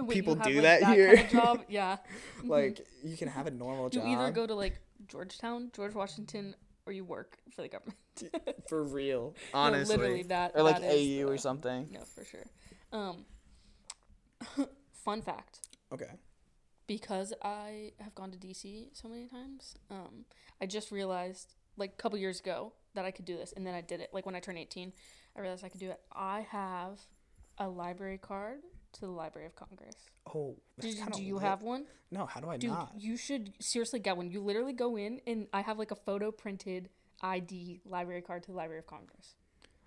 [0.05, 1.15] Wait, people have, do like, that kind here.
[1.15, 1.61] of job?
[1.69, 1.97] Yeah.
[2.45, 4.05] Like you can have a normal job.
[4.07, 4.79] you either go to like
[5.09, 6.55] Georgetown, George Washington,
[6.87, 7.97] or you work for the government.
[8.69, 10.53] for real No, honestly literally that.
[10.55, 12.47] or like that is AU or the- something No, for sure.
[12.93, 13.25] Um,
[15.05, 15.61] Fun fact.
[15.93, 16.11] Okay.
[16.87, 20.25] because I have gone to DC so many times, um,
[20.61, 23.75] I just realized like a couple years ago that I could do this, and then
[23.75, 24.11] I did it.
[24.13, 24.93] Like when I turned eighteen,
[25.37, 26.01] I realized I could do it.
[26.13, 27.01] I have
[27.59, 28.61] a library card
[28.97, 29.95] to the Library of Congress.
[30.35, 31.87] Oh, Did, do you have one?
[32.11, 32.93] No, how do I Dude, not?
[32.99, 34.31] you should seriously get one.
[34.31, 36.89] You literally go in, and I have like a photo printed
[37.23, 39.35] ID library card to the Library of Congress.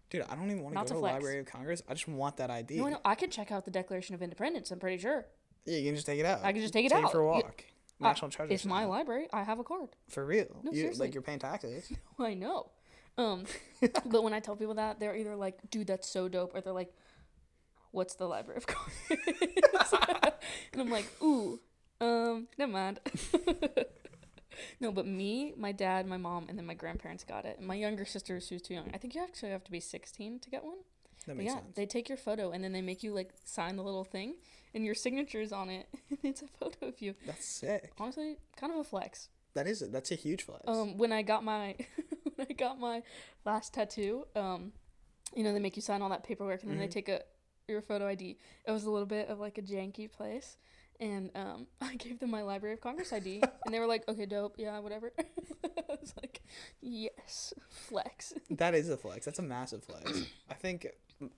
[0.10, 1.00] Dude, I don't even want to go to to the.
[1.00, 1.84] Library of Congress.
[1.88, 2.78] I just want that ID.
[2.78, 4.72] No, no, I could check out the Declaration of Independence.
[4.72, 5.26] I'm pretty sure.
[5.66, 6.40] Yeah, you can just take it out.
[6.44, 7.10] I can just take it take out.
[7.10, 7.64] it for a You- walk.
[8.02, 8.54] Uh, National Treasure.
[8.54, 9.28] It's my library.
[9.34, 9.90] I have a card.
[10.08, 10.46] For real.
[10.64, 11.08] No, you, seriously.
[11.08, 11.92] like you're paying taxes.
[12.20, 12.72] I know.
[13.18, 13.44] Um,
[14.06, 16.72] but when I tell people that, they're either like, "Dude, that's so dope," or they're
[16.72, 16.94] like,
[17.92, 19.94] "What's the Library of Congress?"
[20.74, 21.60] and I'm like, "Ooh,
[22.02, 23.00] um, never mind."
[24.80, 27.58] no, but me, my dad, my mom, and then my grandparents got it.
[27.60, 28.90] And my younger sister, she was too young.
[28.94, 30.78] I think you actually have to be 16 to get one.
[31.28, 31.76] That makes yeah, sense.
[31.76, 34.36] they take your photo and then they make you like sign the little thing,
[34.74, 35.88] and your signature's on it.
[36.10, 37.16] and it's a photo of you.
[37.26, 37.92] That's sick.
[38.00, 39.30] Honestly, kind of a flex.
[39.56, 39.92] That is it.
[39.92, 40.62] That's a huge flex.
[40.68, 41.76] Um, when I got my
[42.36, 43.02] when I got my
[43.46, 44.72] last tattoo, um,
[45.36, 46.82] you know they make you sign all that paperwork and then Mhm.
[46.82, 47.22] they take a
[47.70, 48.38] your photo ID.
[48.66, 50.58] It was a little bit of like a janky place,
[51.00, 54.26] and um, I gave them my Library of Congress ID, and they were like, "Okay,
[54.26, 55.12] dope, yeah, whatever."
[55.64, 56.42] I was like,
[56.82, 59.26] "Yes, flex." that is a flex.
[59.26, 60.24] That's a massive flex.
[60.50, 60.88] I think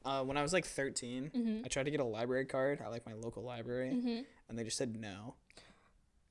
[0.05, 1.65] uh, when I was like 13, Mhm.
[1.65, 4.25] I tried to get a library card at like my local library, Mhm.
[4.49, 5.35] and they just said no.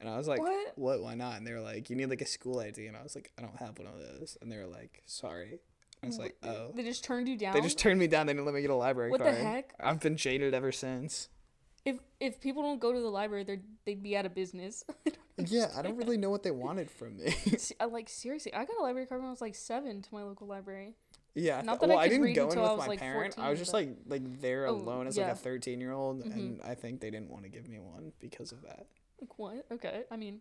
[0.01, 0.79] And I was like, What?
[0.79, 1.03] what?
[1.03, 1.37] Why not?
[1.37, 2.87] And they were like, you need like a school ID.
[2.87, 4.39] And I was like, I don't have one of those.
[4.41, 5.59] And they were like, sorry.
[6.03, 6.73] I was like, oh.
[6.75, 7.55] They just turned you down.
[7.55, 8.27] They just turned me down.
[8.27, 9.21] They didn't let me get a library card.
[9.21, 9.75] What the heck?
[9.81, 11.29] I've been jaded ever since.
[11.85, 14.85] if if people don't go to the library, they they'd be out of business.
[15.47, 17.35] Yeah, I don't really know what they wanted from me.
[17.81, 20.23] Uh, like seriously, I got a library card when I was like seven to my
[20.23, 20.93] local library.
[21.35, 23.37] yeah, Not that I well, I, could didn't go in with my like, parent.
[23.39, 25.29] I was just like like there Oh, alone as yeah.
[25.29, 26.33] like a 13 year old, Mhm.
[26.35, 28.85] and I think they didn't want to give me one because of that.
[29.19, 29.65] Like what?
[29.73, 30.41] Okay, I mean,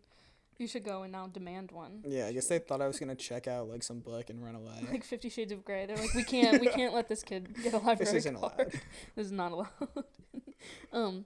[0.60, 2.04] you should go and now demand one.
[2.08, 4.56] Yeah, I guess they thought I was gonna check out like some book and run
[4.56, 4.86] away.
[4.92, 5.86] Like Fifty Shades of Grey.
[5.86, 8.54] They're like, we can't, we can't let this kid get a library this isn't card.
[8.60, 8.72] allowed.
[9.16, 9.70] This is not allowed.
[10.94, 11.26] um,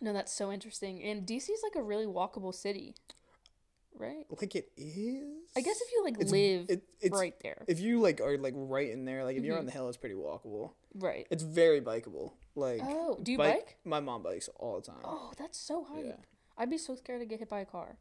[0.00, 1.02] no, that's so interesting.
[1.02, 2.94] And DC is like a really walkable city,
[3.98, 4.26] right?
[4.30, 5.22] Like it is.
[5.56, 8.36] I guess if you like It's- live it, it's right there, if you like are
[8.36, 9.66] like right in there, like if you're on Mhm.
[9.66, 10.72] the hill, it's pretty walkable.
[10.94, 11.26] right?
[11.30, 12.32] It's very bikeable.
[12.54, 13.76] Like Oh, do you bike-?
[13.84, 15.00] My mom bikes all the time.
[15.04, 16.04] Oh, that's so hype.
[16.06, 16.16] yeah,
[16.58, 17.96] I'd be so scared to get hit by a car.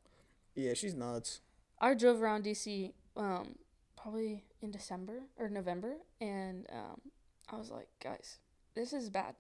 [0.56, 1.42] Yeah, she's nuts.
[1.80, 3.56] I drove around DC um
[3.98, 7.02] probably in December or November and um
[7.50, 8.40] I was like, guys,
[8.76, 9.36] this is bad.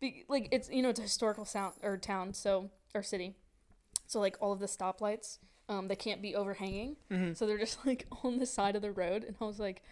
[0.00, 3.34] Be- like it's you know it's a historical sound or town so or city.
[4.06, 6.96] So like all of the stoplights um they can't be overhanging.
[7.10, 7.36] Mhm.
[7.36, 9.82] So they're just like on the side of the road and I was like,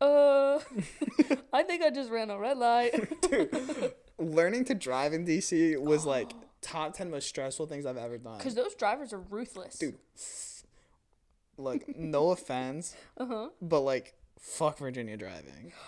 [0.00, 0.58] "Uh,
[1.52, 6.04] I think I just ran a red light." Dude, learning to drive in DC was
[6.06, 8.40] like top ten most stressful things I've ever done.
[8.40, 9.76] Cuz those drivers are ruthless.
[9.78, 9.98] Dude,
[11.58, 13.50] like no offense, Uh-huh.
[13.60, 15.72] but like fuck Virginia driving.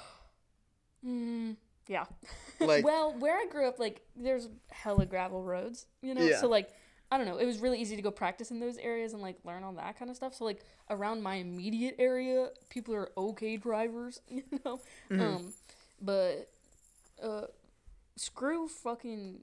[1.06, 1.56] Mm,
[1.86, 2.04] yeah.
[2.60, 6.22] Like well, where I grew up, like there's hella gravel roads, you know.
[6.22, 6.40] Yeah.
[6.40, 6.70] So like,
[7.10, 7.36] I don't know.
[7.36, 9.98] It was really easy to go practice in those areas and like learn all that
[9.98, 10.34] kind of stuff.
[10.34, 14.80] So like around my immediate area, people are okay drivers, you know.
[15.10, 15.20] Mhm.
[15.20, 15.52] Um,
[16.00, 16.48] but
[17.22, 17.48] uh,
[18.16, 19.40] screw fucking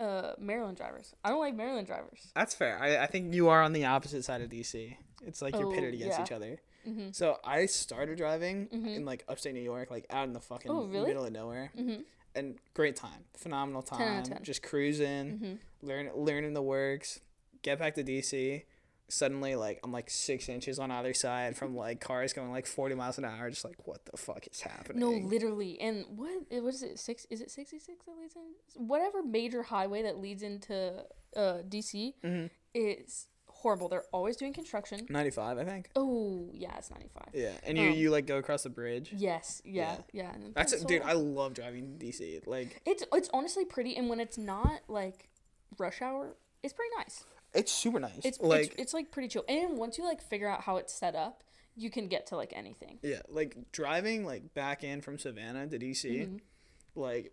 [0.00, 1.14] uh, Maryland drivers.
[1.24, 2.30] I don't like Maryland drivers.
[2.34, 2.78] that's fair.
[2.80, 4.96] I, I think you are on the opposite side of DC.
[5.26, 6.24] It's like you're Oh, pitted against yeah.
[6.24, 6.60] each other.
[6.86, 7.12] Mm-hmm.
[7.12, 8.96] So I started driving Mhm.
[8.96, 11.06] in like upstate New York, like out in the fucking Oh, really?
[11.06, 12.02] middle of nowhere, Mm-hmm.
[12.34, 14.42] and great time, phenomenal time, of 10.
[14.42, 15.86] just cruising, Mm-hmm.
[15.86, 17.20] learn learning the works.
[17.62, 18.64] Get back to DC.
[19.08, 22.94] Suddenly, like I'm like six inches on either side from like cars going like 40
[22.94, 23.50] miles an hour.
[23.50, 25.00] Just like what the fuck is happening?
[25.00, 25.78] No, literally.
[25.80, 26.98] And what it what is it?
[26.98, 27.26] Six?
[27.30, 28.86] Is it sixty six that leads in?
[28.86, 31.04] Whatever major highway that leads into
[31.36, 32.50] uh DC Mhm.
[32.74, 33.88] is horrible.
[33.88, 35.06] They're always doing construction.
[35.08, 35.90] 95, I think.
[35.96, 37.28] Oh yeah, it's ninety five.
[37.34, 39.12] Yeah, and you Um, you like go across the bridge.
[39.14, 39.60] Yes.
[39.64, 39.98] Yeah.
[40.12, 40.34] Yeah.
[40.34, 41.00] and That's it's so dude.
[41.02, 41.10] long.
[41.10, 42.40] I love driving DC.
[42.46, 45.28] Like It's it's honestly pretty, and when it's not like
[45.78, 47.24] rush hour, it's pretty nice.
[47.54, 48.20] It's super nice.
[48.24, 50.92] It's like it's, it's like pretty chill, and once you like figure out how it's
[50.94, 51.42] set up,
[51.76, 52.98] you can get to like anything.
[53.02, 56.04] yeah, like driving like back in from Savannah to DC.
[56.28, 56.40] Mhm.
[56.94, 57.32] like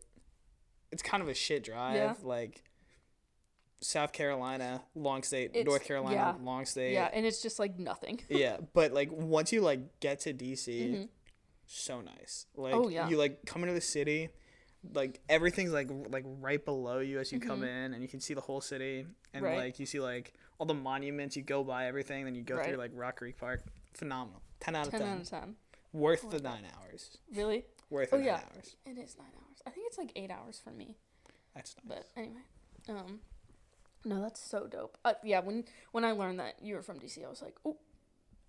[0.91, 1.95] it's kind of a shit drive.
[1.95, 2.13] Yeah.
[2.21, 2.63] Like
[3.79, 6.43] South Carolina, long state, It's- North Carolina, yeah.
[6.45, 6.93] long state.
[6.93, 8.21] Yeah, and it's just like nothing.
[8.29, 11.10] yeah, but like once you like get to DC, Mhm.
[11.65, 12.45] so nice.
[12.55, 13.10] Like Oh, yeah.
[13.10, 14.29] you like come into the city,
[14.94, 18.34] like everything's like like right below you as you come in, and you can see
[18.34, 19.46] the whole city, and Mm-hmm.
[19.46, 19.58] Right.
[19.65, 21.36] like you see like all the monuments.
[21.36, 23.63] You go by everything, then you go through like Rock Creek Park.
[23.94, 24.41] Phenomenal.
[24.60, 25.10] Ten out of Ten ten.
[25.10, 25.56] out of ten.
[25.94, 27.17] Worth I the nine hours.
[27.36, 27.65] Really?
[27.89, 28.32] Worth Oh, the yeah.
[28.38, 28.76] nine hours.
[28.86, 29.62] It is nine hours.
[29.67, 30.98] I think it's like eight hours for me.
[31.56, 31.98] That's nice.
[31.98, 32.41] But anyway,
[32.89, 33.20] um,
[34.06, 34.98] no, that's so dope.
[35.04, 37.78] Uh, yeah, when when I learned that you were from DC, I was like, oh,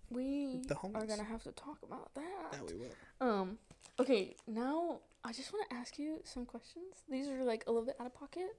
[0.09, 2.51] we The are gonna have to talk about that.
[2.53, 2.87] that we will.
[3.19, 3.57] Um,
[3.99, 7.03] okay, now I just want to ask you some questions.
[7.09, 8.55] These are like a little bit out of pocket,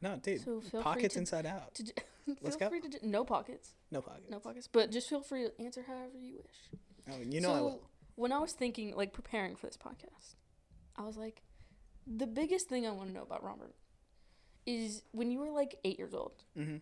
[0.00, 0.40] No, dude.
[0.44, 1.74] so feel pockets free inside out.
[1.74, 1.92] to, to
[2.26, 2.68] feel Let's go.
[2.68, 4.30] free to no pockets, No pockets.
[4.30, 6.80] no pockets, but just feel free to answer however you wish.
[7.12, 7.80] Oh, you know I So, will.
[8.16, 10.36] When I was thinking, like preparing for this podcast,
[10.96, 11.42] I was like,
[12.06, 13.74] the biggest thing I want to know about Robert
[14.64, 16.32] is when you were like eight years old.
[16.56, 16.76] hmm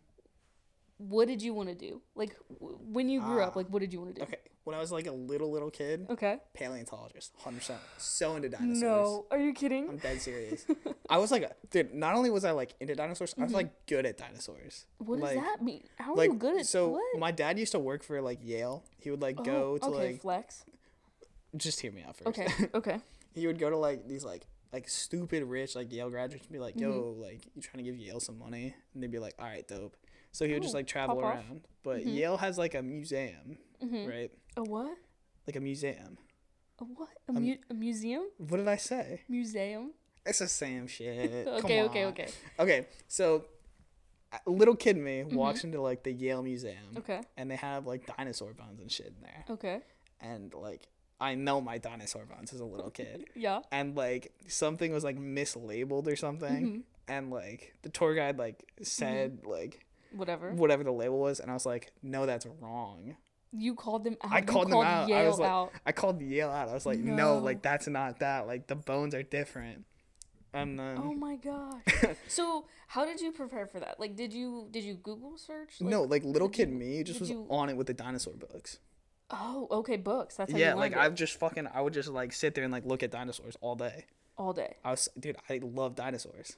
[0.99, 2.03] What did you want to do?
[2.15, 4.23] Like w- when you grew up, Ah, like what did you want to do?
[4.27, 4.39] Okay.
[4.63, 6.39] When I was like a little little kid, Okay.
[6.55, 7.81] paleontologist, hundred percent.
[7.99, 8.81] So into dinosaurs.
[8.81, 9.89] No, are you kidding?
[9.91, 10.65] I'm dead serious.
[11.11, 11.93] I was like, a, dude.
[11.93, 13.57] Not only was I like into dinosaurs, I was Mhm.
[13.57, 14.87] like good at dinosaurs.
[14.99, 15.85] what does that mean?
[15.99, 17.19] How are like you good at so what?
[17.19, 18.85] my dad used to work for like Yale.
[18.99, 20.65] He would like Oh, go to okay, like flex.
[21.57, 22.29] just hear me out first.
[22.29, 23.01] Okay, okay.
[23.35, 26.59] he would go to like these like like stupid rich like Yale graduates and be
[26.59, 26.81] like, Mhm.
[26.81, 29.67] "Yo, like you trying to give Yale some money?" And they'd be like, "All right,
[29.69, 29.97] dope."
[30.35, 31.35] So he would just like travel pop off.
[31.37, 31.61] around.
[31.85, 32.15] But Mhm.
[32.17, 34.31] Yale has like a museum, hmm right?
[34.57, 34.97] A what?
[35.47, 36.19] Like a museum.
[36.81, 37.11] A what?
[37.29, 38.25] A, Um, mu- a museum?
[38.39, 39.23] What did I say?
[39.29, 39.93] Museum?
[40.27, 41.47] It's the same shit.
[41.63, 43.45] Okay, okay, okay, Okay, so
[44.33, 45.35] a little kid me Mhm.
[45.35, 49.07] walks into like the Yale Museum okay, and they have like dinosaur bones and shit
[49.17, 49.45] in there.
[49.51, 49.83] okay.
[50.21, 50.89] And like
[51.21, 53.27] I know my dinosaur bones as a little kid.
[53.37, 53.61] Yeah.
[53.71, 56.61] And like something was like mislabeled or something.
[56.67, 59.85] hmm And like the tour guide like said like
[60.17, 60.51] Whatever.
[60.53, 63.17] whatever the label was and I was like, No, that's wrong.
[63.57, 64.33] You called them out.
[64.33, 65.11] I You called them out.
[65.13, 65.71] I was like- out.
[65.87, 66.69] I called Yale out.
[66.69, 67.39] I was like, No, No.
[67.39, 68.47] like that's not that.
[68.47, 69.85] Like the bones are different.
[70.53, 71.83] And then Oh my gosh.
[72.29, 73.99] so how did you prepare for that?
[73.99, 75.81] Like, did you did you Google search?
[75.81, 78.35] Like, no, like little kid you- me just was you- on it with the dinosaur
[78.35, 78.79] books.
[79.31, 80.37] Oh, okay, books.
[80.37, 82.63] That's how yeah, you like it I've just fucking I would just like sit there
[82.65, 84.05] and like look at dinosaurs all day.
[84.37, 84.77] all day.
[84.85, 86.57] I was dude, I love dinosaurs.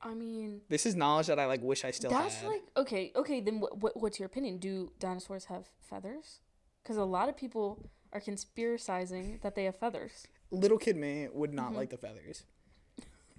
[0.00, 2.48] I mean, This is knowledge that I like wish I still that's had.
[2.48, 3.40] like okay, okay.
[3.40, 4.58] Then what, what what's your opinion?
[4.58, 6.40] Do dinosaurs have feathers?
[6.82, 10.26] Because a lot of people are conspiracizing that they have feathers.
[10.50, 11.76] Little kid me would not Mhm.
[11.76, 12.44] like the feathers.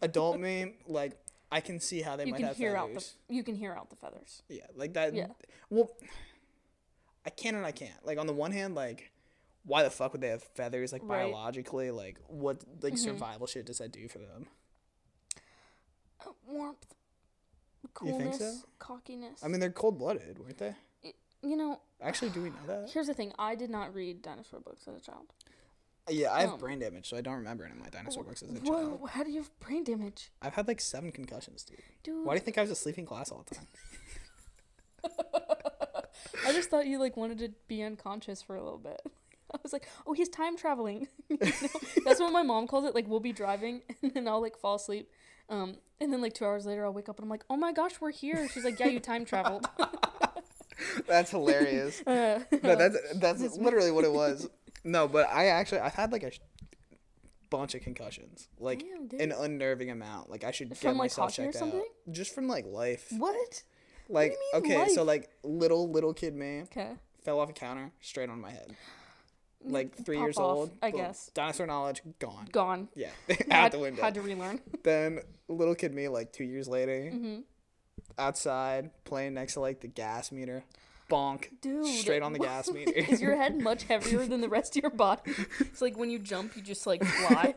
[0.02, 1.14] Adult me, like
[1.52, 2.96] I can see how they you might can have hear feathers.
[2.98, 4.44] out the you can hear out the feathers.
[4.50, 5.14] Yeah, like that.
[5.14, 5.28] Yeah.
[5.70, 5.90] Well,
[7.26, 8.06] I can and I can't.
[8.06, 9.12] Like on the one hand, like
[9.64, 10.92] why the fuck would they have feathers?
[10.92, 11.24] Like Right.
[11.26, 12.98] biologically, like what like Mhm.
[13.00, 14.48] survival shit does that do for them?
[16.26, 16.86] Uh, warmth,
[17.84, 18.68] You coolness, think so?
[18.80, 19.44] cockiness.
[19.44, 20.76] I mean, they're cold blooded, weren't they?
[21.42, 22.90] you know, Actually, do we know that?
[22.92, 23.32] here's the thing.
[23.40, 25.28] I did not read dinosaur books as a child.
[26.10, 28.42] Yeah, I have Um, brain damage, so I don't remember any of my dinosaur books
[28.42, 29.10] as a Whoa, child.
[29.12, 31.78] how do you have brain damage, I've had like seven concussions, dude.
[32.04, 32.26] dude?
[32.26, 33.68] Why do you think I was asleep in class all the time?
[36.46, 39.02] I just thought you like wanted to be unconscious for a little bit.
[39.54, 41.08] I was like, oh, he's time traveling.
[41.30, 41.52] You know?
[42.06, 42.94] That's what my mom calls it.
[42.96, 45.10] Like we'll be driving and then I'll like fall asleep.
[45.50, 47.72] Um, and then like two hours later I'll wake up and I'm like, oh my
[47.74, 48.48] gosh, we're here.
[48.50, 49.68] She's like, yeah, you time traveled.
[51.08, 52.02] That's hilarious.
[52.08, 54.48] Uh, no, that's that's literally what it was.
[54.84, 56.40] No, but I actually I've had like a sh-
[57.50, 60.30] bunch of concussions, like Damn, an unnerving amount.
[60.30, 61.74] Like I should From, get like, myself or checked out.
[62.10, 63.08] Just from like life.
[63.18, 63.64] what?
[64.08, 66.92] Like mean okay, so like little little kid me Okay.
[67.24, 68.76] fell off a counter straight on my head.
[69.64, 70.72] Like three Pop years off, old.
[70.82, 71.32] I boom, guess.
[71.34, 72.48] Dinosaur knowledge gone.
[72.52, 72.88] Gone.
[72.96, 74.02] Yeah, out had, the window.
[74.02, 74.62] Had to relearn.
[74.84, 75.20] Then
[75.50, 77.40] little kid me like two years later hmm
[78.18, 80.64] outside playing next to like the gas meter,
[81.10, 81.86] bonk Dude.
[81.86, 82.92] straight on the gas meter.
[82.94, 85.32] Is your head much heavier than the rest of your body?
[85.60, 87.56] It's like when you jump, you just like fly.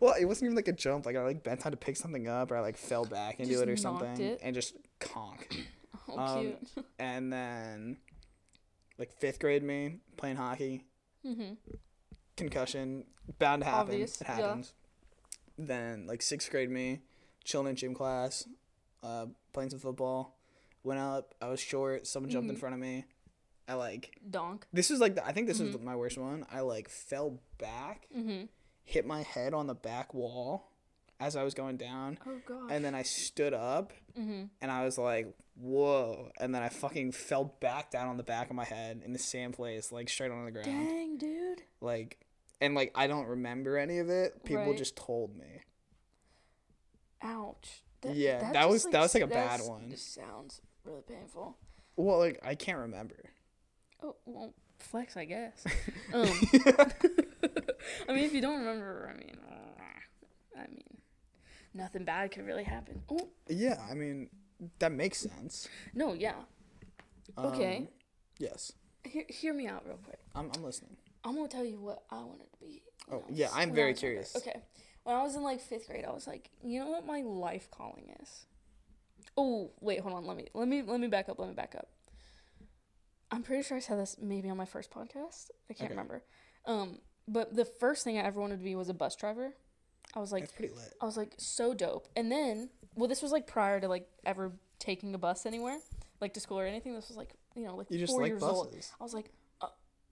[0.00, 1.06] Well, it wasn't even like a jump.
[1.06, 3.52] Like I like bent down to pick something up, or I like fell back into
[3.52, 4.40] Just it or something, it?
[4.42, 5.66] and just conk.
[6.06, 6.86] Oh, Um, cute.
[6.98, 7.96] and then,
[8.98, 10.84] like fifth grade me playing hockey,
[11.24, 11.54] hmm
[12.36, 13.04] concussion,
[13.38, 13.80] bound to happen.
[13.94, 14.34] Obvious, It yeah.
[14.34, 14.72] happens.
[15.56, 17.00] Then like sixth grade me,
[17.44, 18.46] chilling in gym class,
[19.02, 20.36] uh, playing some football.
[20.82, 21.34] Went up.
[21.40, 22.06] I was short.
[22.06, 22.60] Someone jumped in Mhm.
[22.60, 23.04] front of me.
[23.66, 24.66] I like Donk.
[24.74, 25.82] this was like the, I think this was Mhm.
[25.82, 26.44] my worst one.
[26.50, 28.44] I like fell back, hmm
[28.86, 30.70] hit my head on the back wall
[31.18, 32.18] as I was going down.
[32.26, 32.70] Oh gosh.
[32.70, 36.30] and then I stood up hmm and I was like, whoa.
[36.38, 39.18] And then I fucking fell back down on the back of my head in the
[39.18, 40.66] same place, like straight on the ground.
[40.66, 41.62] Dang, dude.
[41.80, 42.18] Like,
[42.60, 44.44] and like, I don't remember any of it.
[44.44, 44.76] People Right.
[44.76, 45.60] just told me.
[47.22, 47.82] Ouch.
[48.12, 49.88] Yeah, that just, was- that was, like, a bad one.
[49.90, 51.56] Just sounds really painful.
[51.96, 53.16] Well, like, I can't remember.
[54.02, 55.64] Oh well, flex, I guess.
[56.12, 56.28] Um,
[58.08, 59.36] I mean, if you don't remember, I mean,
[60.56, 60.84] I mean,
[61.72, 63.02] nothing bad could really happen.
[63.10, 64.28] Oh yeah, I mean,
[64.78, 65.68] that makes sense.
[65.94, 66.34] no, yeah.
[67.38, 67.76] Okay.
[67.78, 67.88] Um,
[68.38, 68.72] yes,
[69.04, 70.18] Hear, hear me out real quick.
[70.34, 70.96] I'm, I'm listening.
[71.24, 72.82] I'm gonna tell you what I wanted to be.
[73.10, 74.36] Oh, I yeah, I'm very was curious.
[74.36, 74.60] Okay,
[75.04, 77.70] when I was in like fifth grade, I was like, you know what my life
[77.70, 78.46] calling is?
[79.36, 80.26] Oh, wait, hold on.
[80.26, 81.38] Let me let me let me back up.
[81.38, 81.88] Let me back up.
[83.30, 85.50] I'm pretty sure I said this maybe on my first podcast.
[85.68, 85.88] I can't Okay.
[85.90, 86.22] remember.
[86.66, 89.54] Um, but the first thing I ever wanted to be was a bus driver.
[90.14, 90.94] I was like, That's pretty lit.
[91.00, 92.08] I was like so dope.
[92.16, 95.78] And then, well, this was like prior to like ever taking a bus anywhere,
[96.20, 96.94] like to school or anything.
[96.94, 98.56] This was like you know like You four like years buses.
[98.56, 98.84] old.
[99.00, 99.66] I was like, a,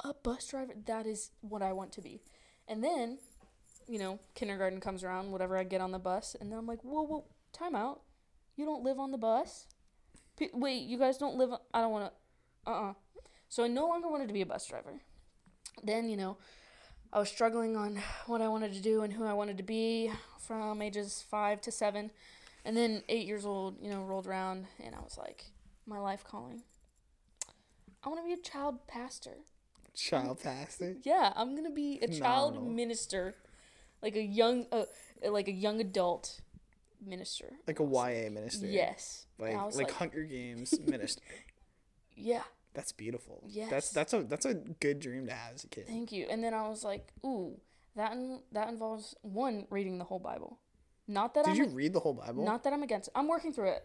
[0.08, 0.72] a bus driver.
[0.86, 2.20] That is what I want to be.
[2.68, 3.18] And then,
[3.88, 5.30] you know, kindergarten comes around.
[5.30, 8.00] Whatever I get on the bus, and then I'm like, whoa, whoa, time out.
[8.56, 9.66] You don't live on the bus.
[10.38, 11.50] P- wait, you guys don't live.
[11.52, 12.12] On- I don't want
[12.66, 12.70] to.
[12.70, 12.92] Uh uh
[13.48, 15.00] So I no longer wanted to be a bus driver.
[15.82, 16.36] Then you know,
[17.12, 20.10] I was struggling on what I wanted to do and who I wanted to be
[20.38, 22.10] from ages five to seven.
[22.64, 25.44] And then eight years old, you know, rolled around and I was like,
[25.86, 26.62] my life calling.
[28.04, 29.36] I want to be a child pastor.
[29.94, 30.96] Child pastor.
[31.02, 32.74] Yeah, I'm gonna be a child Phenomenal.
[32.74, 33.34] minister,
[34.00, 34.84] like a young, uh,
[35.28, 36.40] like a young adult
[37.04, 37.52] minister.
[37.66, 38.66] Like a YA minister.
[38.66, 39.26] Yes.
[39.38, 41.22] Like like, like, Hunger Games minister.
[42.16, 42.42] yeah,
[42.74, 43.42] That's beautiful.
[43.46, 43.70] Yes.
[43.70, 45.86] That's that's a that's a good dream to have as a kid.
[45.86, 46.26] thank you.
[46.30, 47.60] And then I was like, ooh,
[47.96, 50.58] that in, that involves one reading the whole Bible.
[51.08, 52.44] Not that Did I'm you read the whole Bible?
[52.44, 53.08] Not that I'm against.
[53.08, 53.12] it.
[53.14, 53.82] I'm working through it.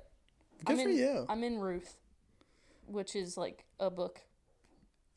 [0.65, 1.26] Good I'm for in, you.
[1.28, 1.97] I'm in Ruth,
[2.86, 4.21] which is like a book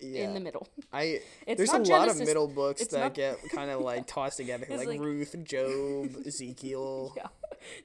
[0.01, 0.25] yeah.
[0.25, 0.67] in the middle.
[0.93, 4.07] I It's there's a not lot of middle books that not- get kind of like
[4.07, 7.15] tossed together, like, like- Ruth, Job, Ezekiel.
[7.17, 7.27] Yeah.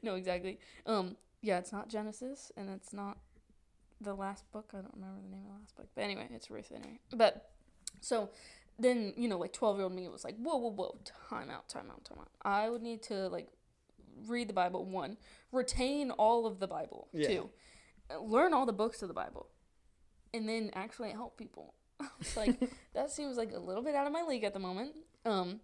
[0.02, 0.60] No, exactly.
[0.86, 3.18] Um, yeah, it's not Genesis, and it's not
[4.06, 4.72] the last book.
[4.74, 7.00] I don't remember the name of the last book, but anyway, it's Ruth anyway.
[7.16, 7.50] But
[8.02, 8.30] so
[8.80, 10.98] then you know, like twelve year old me was like, whoa, whoa, whoa,
[11.30, 12.30] time out, time out, time out.
[12.44, 13.48] I would need to like
[14.28, 15.18] read the Bible one,
[15.52, 17.28] retain all of the Bible Yeah.
[17.28, 17.50] two,
[18.22, 19.48] learn all the books of the Bible,
[20.34, 21.74] and then actually help people.
[22.00, 22.56] I was like,
[22.94, 24.94] that seems like a little bit out of my league at the moment.
[25.26, 25.60] Um,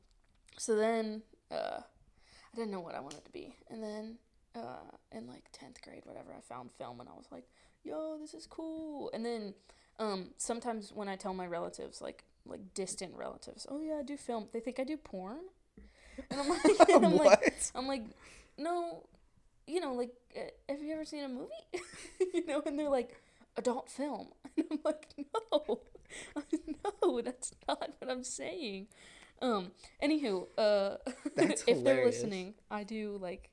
[0.57, 4.17] so then uh, I didn't know what I wanted to be, and then
[4.55, 7.45] uh, in like tenth grade, whatever, I found film, and I was like,
[7.83, 9.09] yo, this is cool.
[9.13, 9.53] And then
[9.99, 14.17] um, sometimes when I tell my relatives, like like distant relatives, oh yeah, I do
[14.17, 15.37] film, they think I do porn,
[16.29, 17.53] and I'm like, and I'm like.
[17.75, 18.03] I'm like,
[18.57, 19.03] no,
[19.67, 21.49] you know, like, uh, have you ever seen a movie?
[22.33, 23.15] you know, and they're like,
[23.57, 24.27] adult film.
[24.57, 25.79] And I'm like, no,
[27.01, 28.87] no, that's not what I'm saying.
[29.41, 29.71] Um,
[30.03, 30.97] anywho, uh,
[31.37, 33.49] if they're listening, I do like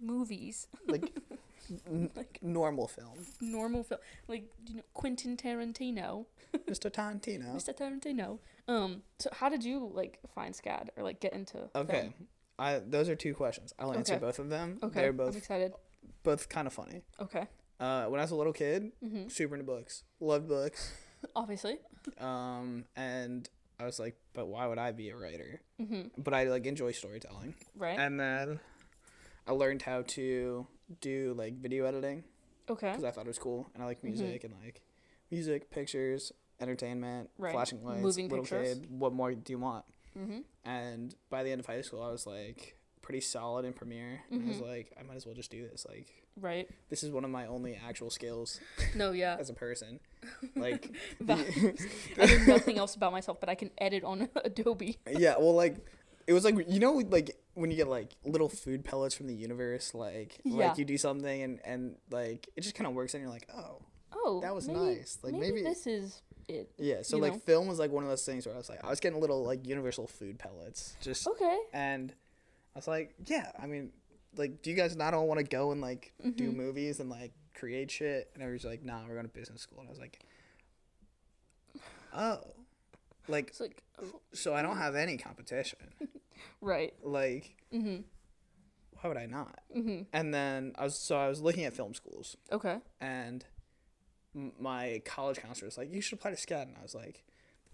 [0.00, 1.12] movies, like
[1.86, 3.26] n- like normal film.
[3.40, 6.26] normal film, like you know Quentin Tarantino,
[6.68, 6.90] Mr.
[6.90, 7.54] Tarantino.
[7.56, 7.76] Mr.
[7.76, 8.38] Tarantino.
[8.68, 11.68] Um, so how did you like find SCAD or like get into?
[11.74, 12.00] Okay.
[12.00, 12.14] film?
[12.58, 13.72] I those are two questions.
[13.78, 14.20] I'll answer Okay.
[14.24, 14.78] both of them.
[14.82, 15.72] Okay, They're I'm both excited.
[16.22, 17.02] both kind of funny.
[17.20, 17.46] Okay.
[17.80, 20.92] Uh, when I was a little kid, hmm super into books, loved books.
[21.36, 21.78] Obviously.
[22.18, 23.48] Um, and
[23.80, 25.60] I was like, but why would I be a writer?
[25.80, 27.54] hmm But I like enjoy storytelling.
[27.76, 27.96] Right.
[27.98, 28.58] And then
[29.48, 30.66] I learned how to
[31.00, 32.24] do like video editing
[32.70, 32.90] okay.
[32.90, 34.04] because I thought it was cool, and I like Mhm.
[34.04, 34.82] music and like
[35.30, 37.52] music, pictures, entertainment, Right.
[37.52, 38.78] flashing lights, Moving little pictures.
[38.80, 38.90] kid.
[38.90, 39.84] What more do you want?
[40.18, 40.40] Mm-hmm.
[40.64, 44.20] And by the end of high school, I was like pretty solid in Premiere.
[44.30, 44.66] And I was Mhm.
[44.68, 45.86] like, I might as well just do this.
[45.88, 46.68] Like, Right.
[46.90, 48.60] this is one of my only actual skills
[48.94, 49.36] No, yeah.
[49.40, 50.00] as a person.
[50.56, 54.98] Like, But I know nothing else about myself, but I can edit on Adobe.
[55.10, 55.76] yeah, well, like,
[56.26, 59.34] it was like you know, like when you get like little food pellets from the
[59.34, 60.68] universe, like Yeah.
[60.68, 63.48] like you do something and and like it just kind of works, and you're like,
[63.54, 65.18] oh, Oh, That was maybe, nice.
[65.22, 66.70] Like, maybe, maybe- this is it.
[66.78, 67.02] yeah.
[67.02, 67.38] So like know.
[67.40, 69.44] film was like one of those things where I was like, I was getting little
[69.44, 71.58] like universal food pellets, just Okay.
[71.74, 72.12] and
[72.74, 73.92] I was like, yeah, I mean,
[74.36, 76.54] like, do you guys not all want to go and like do Mhm.
[76.56, 78.30] movies and like create shit?
[78.34, 79.80] And everyone's like, nah, we're going to business school.
[79.80, 80.20] And I was like,
[82.14, 82.40] oh,
[83.28, 85.78] like, It's like, oh, so I don't have any competition.
[86.60, 86.94] right.
[87.02, 88.04] Like, Mhm.
[89.00, 89.60] why would I not?
[89.76, 90.06] Mhm.
[90.12, 92.78] And then I was so I was looking at film schools, Okay.
[93.00, 93.44] and
[94.34, 97.24] my college counselor was like, you should apply to SCAD, and I was like,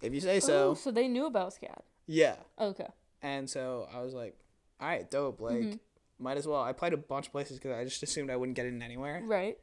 [0.00, 1.80] if you say so, oh, so they knew about SCAD.
[2.06, 2.36] yeah.
[2.58, 2.88] Okay.
[3.22, 4.38] And so I was like,
[4.80, 5.40] all right, dope.
[5.40, 5.78] Like, Mhm.
[6.18, 6.60] might as well.
[6.60, 9.22] I applied a bunch of places because I just assumed I wouldn't get in anywhere.
[9.24, 9.58] Right.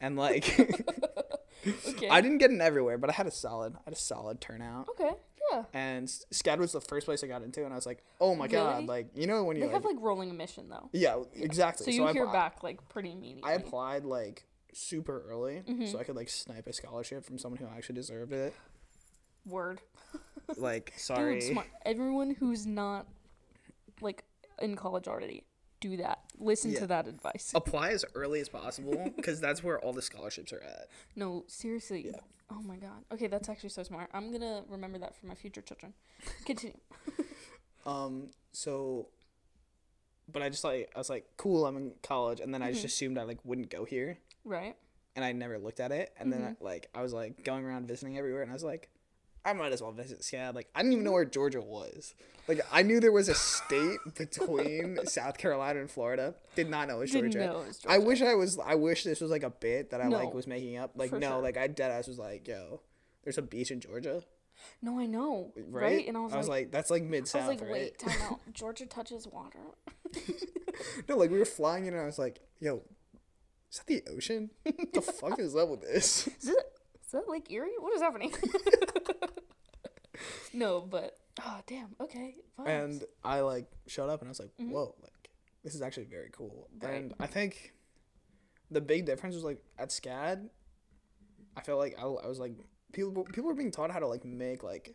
[0.00, 0.44] And like,
[1.86, 2.08] Okay.
[2.10, 4.88] I didn't get in everywhere, but I had a solid, I had a solid turnout.
[4.90, 5.12] Okay.
[5.54, 5.62] Yeah.
[5.72, 8.44] And SCAD was the first place I got into, and I was like, oh my
[8.46, 8.56] Really?
[8.56, 10.88] god, like you know when They you have like, rolling admission though.
[10.92, 11.84] yeah, exactly.
[11.84, 13.50] So you I hear appli- back like pretty immediately.
[13.50, 15.90] I applied like super early, Mhm.
[15.90, 18.54] so I could like snipe a scholarship from someone who actually deserved it.
[19.46, 19.80] Word.
[20.58, 21.40] Like, sorry.
[21.40, 21.66] Dude, smart.
[21.86, 23.06] Everyone who's not
[24.02, 24.24] like
[24.60, 25.44] in college already,
[25.80, 26.18] do that.
[26.38, 26.80] Listen Yeah.
[26.80, 27.52] to that advice.
[27.54, 30.88] Apply as early as possible because that's where all the scholarships are at.
[31.16, 32.06] No, seriously.
[32.06, 32.20] Yeah.
[32.50, 33.04] Oh my god.
[33.12, 34.10] Okay, that's actually so smart.
[34.12, 35.94] I'm gonna remember that for my future children.
[36.44, 36.76] Continue.
[37.86, 39.08] Um, so
[40.32, 42.72] but I just like I was like, cool, I'm in college, and then I Mm-hmm.
[42.74, 44.74] just assumed I like wouldn't go here, Right.
[45.16, 46.64] and I never looked at it, and then Mm-hmm.
[46.64, 48.88] I, like I was like going around visiting everywhere, and I was like.
[49.44, 50.54] I might as well visit SCAD.
[50.54, 52.14] Like I didn't even know where Georgia was.
[52.48, 56.34] Like I knew there was a state between South Carolina and Florida.
[56.56, 57.46] Did not know it was Didn't Georgia.
[57.52, 58.58] know it was I wish I was.
[58.58, 60.92] I wish this was like a bit that I No, like was making up.
[60.94, 61.42] Like no, sure.
[61.42, 62.80] like I dead ass was like, yo,
[63.22, 64.22] there's a beach in Georgia,
[64.82, 65.52] No, I know.
[65.56, 65.82] Right.
[65.96, 66.08] right?
[66.08, 67.70] And I was, like, like, that's like mid I was south, like, right?
[67.70, 68.40] wait, time out.
[68.52, 69.58] Georgia touches water.
[71.08, 72.82] No, like we were flying in, and I was like, yo,
[73.70, 74.50] is that the ocean?
[74.64, 76.26] What the fuck is up with this?
[76.40, 76.56] Is it?
[77.06, 77.70] Is that Lake Erie?
[77.78, 78.32] What is happening?
[80.52, 81.94] no, but oh damn.
[82.00, 82.34] Okay.
[82.58, 82.68] Vibes.
[82.68, 84.70] And I like showed up, and I was like, Mhm.
[84.70, 85.30] whoa, like
[85.62, 86.68] this is actually very cool.
[86.80, 86.94] Right.
[86.94, 87.72] And I think
[88.70, 90.48] the big difference was like at SCAD,
[91.56, 92.52] I felt like I, I was like
[92.92, 94.94] people people were being taught how to like make like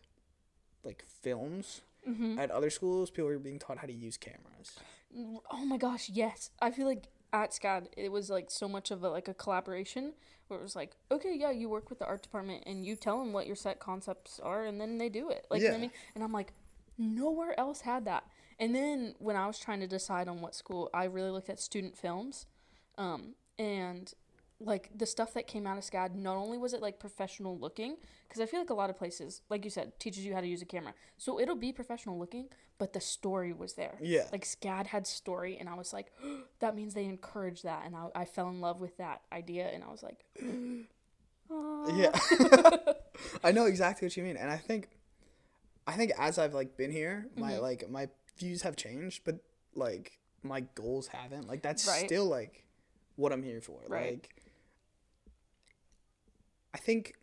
[0.83, 1.81] like films.
[2.07, 2.39] Mhm.
[2.39, 4.79] At other schools, people were being taught how to use cameras.
[5.51, 6.49] Oh my gosh, yes.
[6.61, 10.13] I feel like at SCAD it was like so much of a like a collaboration
[10.47, 13.19] where it was like, okay, yeah, you work with the art department and you tell
[13.19, 15.45] them what your set concepts are and then they do it.
[15.49, 15.91] Like, you know I mean?
[16.15, 16.53] And I'm like,
[16.97, 18.25] nowhere else had that.
[18.59, 21.59] And then when I was trying to decide on what school, I really looked at
[21.59, 22.45] student films.
[22.97, 24.11] Um, and
[24.61, 27.95] like the stuff that came out of SCAD, not only was it like professional looking,
[28.27, 30.47] because I feel like a lot of places, like you said, teaches you how to
[30.47, 30.93] use a camera.
[31.17, 34.25] So it'll be professional looking, but the story was there Yeah.
[34.31, 36.11] like SCAD had story, and I was like,
[36.59, 39.83] that means they encourage that, and I, I fell in love with that idea, and
[39.83, 40.25] I was like,
[41.51, 42.11] "Aw." Yeah.
[43.43, 44.37] I know exactly what you mean.
[44.37, 44.89] And I think
[45.87, 47.61] I think as I've like been here, my Mhm.
[47.61, 49.39] like my views have changed, but
[49.75, 51.47] like my goals haven't.
[51.47, 52.05] Like that's Right.
[52.05, 52.65] still like
[53.15, 53.81] what I'm here for.
[53.87, 54.11] Right.
[54.13, 54.38] Like
[56.73, 57.13] I think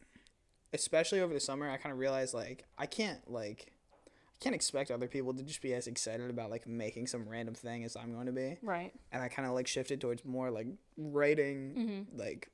[0.73, 3.73] especially over the summer I kind of realized like I can't like
[4.05, 7.55] I can't expect other people to just be as excited about like making some random
[7.55, 8.59] thing as I'm going to be.
[8.63, 10.67] right, And I kind of like shifted towards more like
[10.99, 12.19] writing mm-hmm.
[12.19, 12.51] like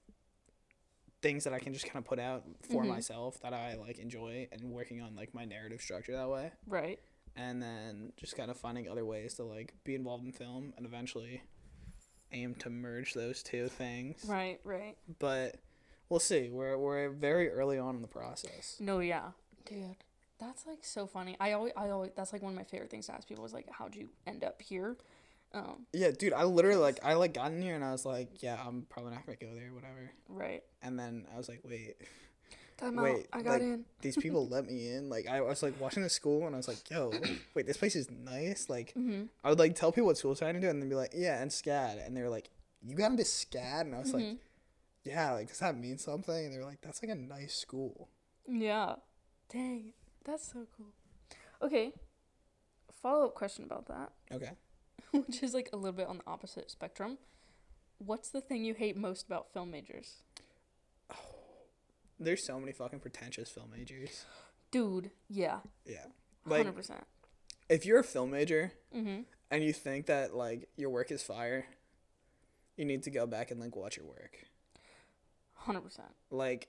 [1.22, 2.88] things that I can just kind of put out for Mhm.
[2.88, 7.01] myself that I like enjoy and working on like my narrative structure that way right,
[7.36, 10.84] and then just kind of finding other ways to like be involved in film and
[10.86, 11.43] eventually
[12.32, 14.97] aim to merge those two things right, right.
[15.18, 15.57] but
[16.12, 19.30] we'll see we're we're very early on in the process No, yeah,
[19.66, 19.96] dude,
[20.38, 21.36] that's like so funny.
[21.40, 23.52] I always, I always, that's like one of my favorite things to ask people is
[23.54, 24.96] like, how'd you end up here?
[25.54, 28.42] Um, yeah dude I literally like I like got in here and I was like
[28.42, 30.62] yeah I'm probably not gonna go there whatever right.
[30.82, 31.96] and then I was like wait
[32.78, 33.04] Time out.
[33.04, 33.84] Wait, I got like- in.
[34.00, 36.68] these people let me in like I was like watching the school and I was
[36.68, 37.12] like yo
[37.54, 39.24] wait this place is nice like Mm-hmm.
[39.44, 41.42] I would like tell people what school trying to do and then be like, yeah,
[41.42, 42.04] and SCAD.
[42.06, 42.48] And they were like,
[42.82, 43.82] you got into SCAD?
[43.82, 44.38] And I was like, Mhm.
[45.05, 46.44] Yeah, like, does that mean something?
[46.46, 48.09] And they were like, that's like a nice school.
[48.48, 48.96] Yeah.
[49.53, 49.92] Dang,
[50.24, 50.92] that's so cool.
[51.62, 51.92] Okay.
[53.03, 54.12] Follow up question about that.
[54.32, 54.50] Okay.
[55.26, 57.18] which is like a little bit on the opposite spectrum.
[57.98, 60.22] What's the thing you hate most about film majors?
[61.11, 61.14] Oh,
[62.18, 64.24] There's so many fucking pretentious film majors.
[64.70, 65.59] Dude, yeah.
[65.84, 66.07] Yeah.
[66.46, 67.03] Like, 100%.
[67.68, 69.24] if you're a film major Mhm.
[69.50, 71.66] and you think that, like, your work is fire,
[72.76, 74.46] you need to go back and, like, watch your work.
[75.66, 76.00] 100%.
[76.30, 76.68] Like,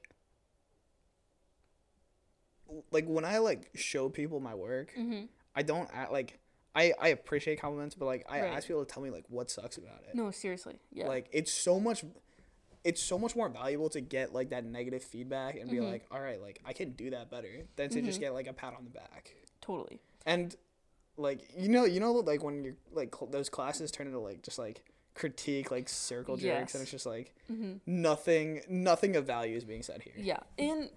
[2.91, 5.27] like when I like show people my work, Mhm.
[5.55, 6.39] I don't act like
[6.75, 8.53] I I appreciate compliments, but like I Right.
[8.53, 10.15] ask people to tell me like what sucks about it.
[10.15, 10.79] No, seriously.
[10.91, 11.07] Yeah.
[11.07, 12.03] Like it's so much
[12.83, 15.89] it's so much more valuable to get like that negative feedback and be Mhm.
[15.91, 18.21] like, all right, like I can do that better than to just Mhm.
[18.21, 19.35] get like a pat on the back.
[19.61, 20.01] totally.
[20.25, 20.55] And
[21.15, 24.41] like you know, you know, like when you're like cl- those classes turn into like
[24.41, 24.83] just like
[25.15, 27.79] critique, like circle jerks, and it's just like Mhm.
[27.85, 30.13] nothing, nothing of value is being said here.
[30.17, 30.39] Yeah.
[30.57, 30.89] And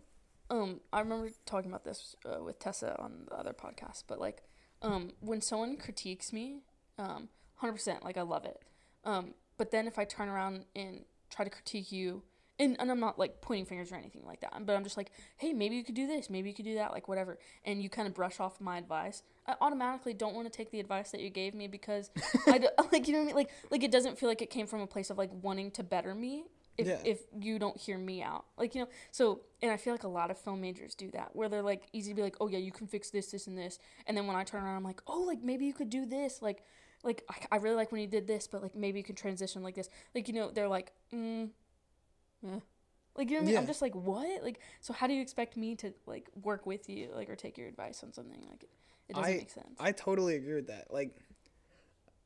[0.48, 4.42] um I remember talking about this uh, with Tessa on the other podcast, but like
[4.82, 6.62] um when someone critiques me,
[6.98, 7.28] um
[7.62, 8.62] 100% like I love it.
[9.04, 12.22] Um but then if I turn around and try to critique you
[12.58, 15.10] and, and I'm not like pointing fingers or anything like that, but I'm just like,
[15.36, 17.88] hey, maybe you could do this, maybe you could do that, like whatever, and you
[17.90, 19.22] kind of brush off my advice.
[19.46, 22.10] I automatically don't want to take the advice that you gave me because
[22.46, 24.50] I do, like you know what I mean, like like it doesn't feel like it
[24.50, 26.44] came from a place of like wanting to better me.
[26.78, 26.98] If, Yeah.
[27.06, 30.08] if you don't hear me out like you know so and i feel like a
[30.08, 32.58] lot of film majors do that where they're like easy to be like oh yeah
[32.58, 35.00] you can fix this this and this and then when i turn around i'm like
[35.06, 36.64] oh like maybe you could do this like
[37.02, 39.62] like i, I really like when you did this but like maybe you could transition
[39.62, 41.48] like this like you know they're like mm,
[42.44, 42.58] eh.
[43.16, 43.58] like you know what I mean?
[43.58, 46.88] i'm just like what like so how do you expect me to like work with
[46.88, 48.64] you like or take your advice on something like
[49.08, 50.92] it, doesn't I- make sense I totally agree with that.
[50.92, 51.14] Like,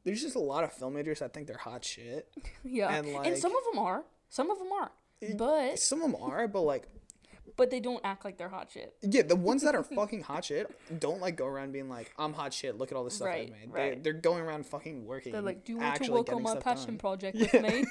[0.05, 2.27] there's just a lot of film majors that think they're hot shit.
[2.65, 4.91] yeah and, and some of them are some of them are
[5.37, 6.89] but Some of them are, but like,
[7.57, 8.95] but they don't act like they're hot shit.
[9.03, 12.33] Yeah, the ones that are fucking hot shit don't like go around being like, "I'm
[12.33, 12.79] hot shit.
[12.79, 13.95] Look at all this stuff Right, I've made." right.
[13.97, 15.33] They, they're going around fucking working.
[15.33, 17.85] They're like, "Do you want to work on my passion done." project with me?"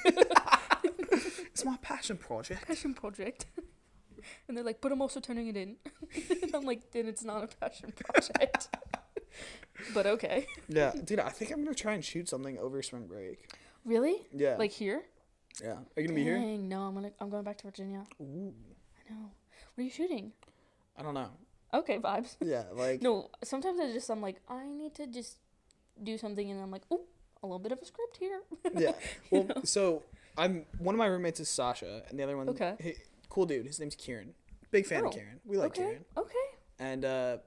[1.60, 2.66] It's my passion project.
[2.66, 3.46] passion project.
[4.46, 5.76] And they're like, but I'm also turning it in.
[6.54, 8.68] I'm like, then it's not a passion project.
[9.94, 10.46] but okay.
[10.68, 13.48] Yeah, dude, I think I'm gonna try and shoot something over spring break.
[13.86, 14.16] Really?
[14.36, 15.00] Yeah, Like here?
[15.62, 15.72] yeah.
[15.96, 16.36] Are you gonna be here?
[16.36, 18.04] Dang, no, I'm gonna I'm going back to Virginia.
[18.20, 18.52] Ooh,
[18.98, 19.30] I know.
[19.74, 20.32] What are you shooting?
[20.98, 21.30] I don't know.
[21.72, 22.36] Okay, vibes.
[22.42, 25.38] Yeah, like No, sometimes I just I'm like, I need to just
[26.02, 27.06] do something and I'm like, oh,
[27.42, 28.42] a little bit of a script here.
[28.76, 28.92] yeah.
[29.30, 30.02] Well, so
[30.40, 32.74] I'm one of my roommates is Sasha, and the other one, Okay.
[32.80, 32.94] he,
[33.28, 33.66] cool dude.
[33.66, 34.34] His name's Kieran.
[34.70, 35.40] Big fan Oh, of Kieran.
[35.44, 35.82] We like okay.
[35.82, 36.46] Kieran, Okay.
[36.78, 37.38] and uh,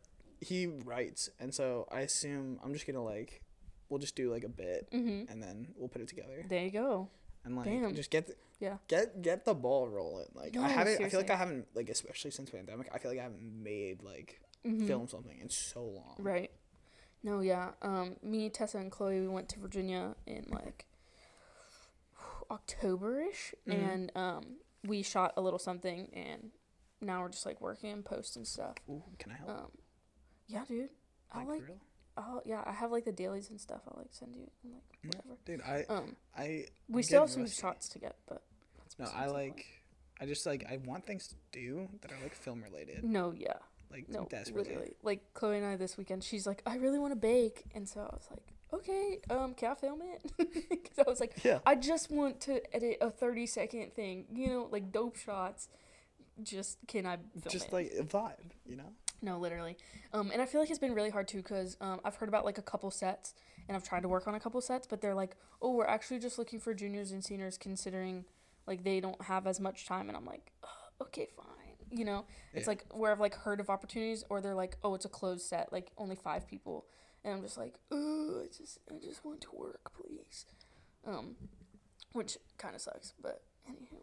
[0.41, 3.41] he writes, and so I assume I'm just gonna like,
[3.89, 5.29] we'll just do like a bit, Mhm.
[5.31, 7.09] and then we'll put it together, There you go.
[7.45, 7.95] and like Damn.
[7.95, 8.77] just get the, Yeah.
[8.87, 10.27] get get the ball rolling.
[10.35, 11.01] Like No, I haven't.
[11.01, 12.89] I feel like I haven't like especially since pandemic.
[12.93, 14.85] I feel like I haven't made like Mhm.
[14.87, 16.15] film something in so long.
[16.19, 16.51] Right.
[17.23, 17.71] No, yeah.
[17.81, 20.85] Um, me, Tessa, and Chloe, we went to Virginia in like
[22.53, 23.73] October-ish, Mhm.
[23.73, 26.51] and um, we shot a little something, and
[27.01, 28.75] now we're just like working and post and stuff.
[28.89, 29.49] Ooh, can I help?
[29.49, 29.71] Um,
[30.47, 30.89] yeah, dude.
[31.31, 31.63] I like?
[32.15, 33.81] Oh yeah, I have like the dailies and stuff.
[33.87, 35.37] I'll like send you and like whatever.
[35.45, 37.59] Dude, I Um, I we still have some rusty.
[37.61, 38.43] shots to get, but
[38.77, 39.33] that's No, I point.
[39.33, 39.65] like.
[40.21, 43.03] I just like I want things to do that are like film related.
[43.03, 43.57] No, yeah,
[43.89, 44.63] Like no, desperately.
[44.63, 44.95] literally.
[45.01, 48.01] Like Chloe and I this weekend, she's like, I really want to bake, and so
[48.01, 48.43] I was like,
[48.73, 50.31] okay, um, can I film it?
[50.69, 51.59] Because I was like, Yeah.
[51.65, 55.67] I just want to edit a thirty second thing, you know, like dope shots.
[56.41, 57.73] Just can I film Just it?
[57.73, 58.91] like a vibe, you know?
[59.21, 59.77] No, literally.
[60.13, 62.43] Um, and I feel like it's been really hard too because um, I've heard about
[62.43, 63.33] like a couple sets
[63.67, 66.19] and I've tried to work on a couple sets, but they're like, oh, we're actually
[66.19, 68.25] just looking for juniors and seniors considering
[68.67, 70.07] like they don't have as much time.
[70.09, 70.69] And I'm like, "Ugh,
[71.07, 71.45] okay, fine.
[71.97, 72.71] You know, it's Yeah.
[72.71, 75.71] like where I've like heard of opportunities or they're like, oh, it's a closed set,
[75.71, 76.85] like only five people.
[77.23, 80.45] And I'm just like, oh, I just, I just want to work, please.
[81.07, 81.35] Um,
[82.13, 84.01] which kind of sucks, but anywho.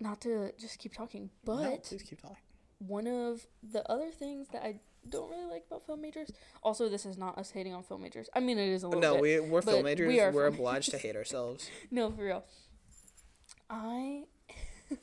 [0.00, 2.36] Not to just keep talking, but no, please keep talking.
[2.78, 6.30] one of the other things that I don't really like about film majors.
[6.62, 8.28] Also, this is not us hating on film majors.
[8.34, 9.22] I mean, it is a little No, bit.
[9.22, 10.06] we we're film majors.
[10.08, 11.68] we are film obliged to hate ourselves.
[11.90, 12.44] no, for real.
[13.70, 14.24] I.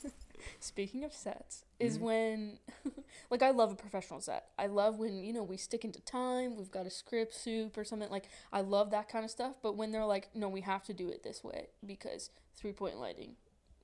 [0.60, 2.00] Speaking of sets, is Mhm.
[2.02, 2.58] when,
[3.30, 4.48] like, I love a professional set.
[4.58, 6.56] I love when you know we stick into time.
[6.56, 8.10] We've got a script soup or something.
[8.10, 9.56] Like, I love that kind of stuff.
[9.62, 12.98] But when they're like, no, we have to do it this way because three point
[12.98, 13.36] lighting,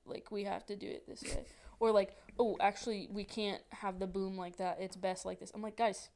[0.05, 1.45] like, we have to do it this way.
[1.79, 4.77] Or like, oh, actually, we can't have the boom like that.
[4.79, 5.51] It's best like this.
[5.53, 6.07] I'm like, guys,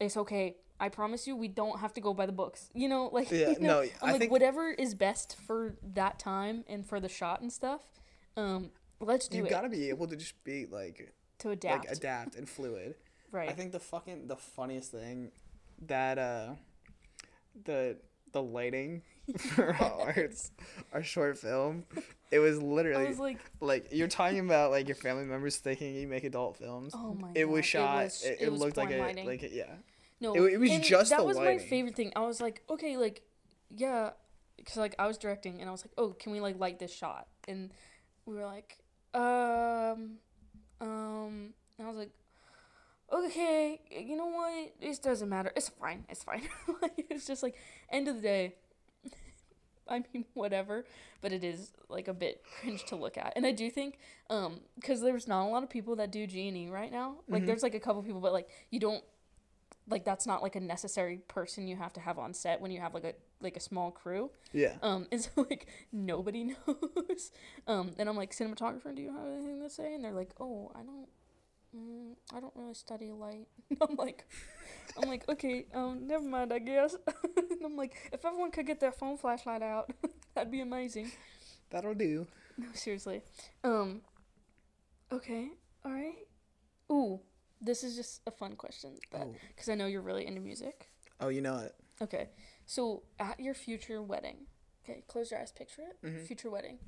[0.00, 0.56] it's okay.
[0.80, 2.70] I promise you, we don't have to go by the books.
[2.74, 5.76] You know, like, Yeah, you know, no, I'm I like, think- whatever is best for
[5.94, 7.82] that time and for the shot and stuff.
[8.36, 8.70] Um,
[9.00, 9.40] let's do it.
[9.40, 11.86] You it gotta be able to just be like to adapt.
[11.88, 12.94] like adapt and fluid.
[13.32, 13.48] right.
[13.48, 15.32] I think the fucking the funniest thing
[15.86, 16.50] that uh
[17.64, 17.96] the
[18.32, 19.02] the lighting
[19.38, 20.28] for our
[20.92, 21.84] our short film
[22.30, 26.06] it was literally was like, like you're talking about like your family members thinking you
[26.06, 26.92] make adult films.
[26.96, 27.50] oh my it god.
[27.52, 27.98] was shot.
[28.00, 29.26] It, was- it, was looked like a lighting.
[29.26, 29.74] like a, yeah.
[30.20, 31.56] No, It, it was just that was lighting.
[31.58, 32.12] my favorite thing.
[32.14, 33.22] I was like, okay, like,
[33.74, 34.10] yeah,
[34.58, 36.94] because like I was directing and I was like, oh, can we like light this
[36.94, 37.26] shot?
[37.48, 37.70] And
[38.26, 38.78] we were like,
[39.14, 40.18] um,
[40.80, 42.10] um, and I was like,
[43.12, 44.72] okay, you know what?
[44.80, 45.52] It doesn't matter.
[45.56, 46.04] It's fine.
[46.08, 46.42] It's fine.
[46.82, 47.56] like, it's just like
[47.90, 48.54] end of the day.
[49.88, 50.84] I mean, whatever,
[51.20, 53.98] but it is like a bit cringe to look at, and I do think,
[54.28, 57.16] um, because there's not a lot of people that do G and E right now.
[57.28, 57.46] Like, Mhm.
[57.46, 59.02] there's like a couple people, but like you don't
[59.90, 62.80] like that's not like a necessary person you have to have on set when you
[62.80, 64.30] have like a like a small crew.
[64.52, 64.74] Yeah.
[64.82, 67.32] Um, and so like nobody knows.
[67.66, 69.94] Um, and I'm like cinematographer, do you have anything to say?
[69.94, 71.08] And they're like, oh, I don't,
[71.76, 73.48] mm, I don't really study light.
[73.80, 74.26] I'm like,
[75.00, 76.94] I'm like, okay, um, never mind, I guess.
[77.36, 79.90] and I'm like, if everyone could get their phone flashlight out,
[80.34, 81.12] that'd be amazing.
[81.70, 82.26] That'll do.
[82.58, 83.22] No, seriously.
[83.64, 84.02] Um,
[85.12, 85.48] okay,
[85.84, 86.26] all right.
[86.90, 87.20] Ooh,
[87.60, 90.88] this is just a fun question, but because I know you're really into music.
[91.20, 91.74] oh, you know it.
[92.02, 92.28] Okay.
[92.66, 94.46] So at your future wedding,
[94.84, 96.06] okay, close your eyes, picture it.
[96.06, 96.26] Mhm.
[96.26, 96.78] Future wedding,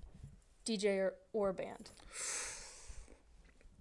[0.64, 1.90] DJ or, or band.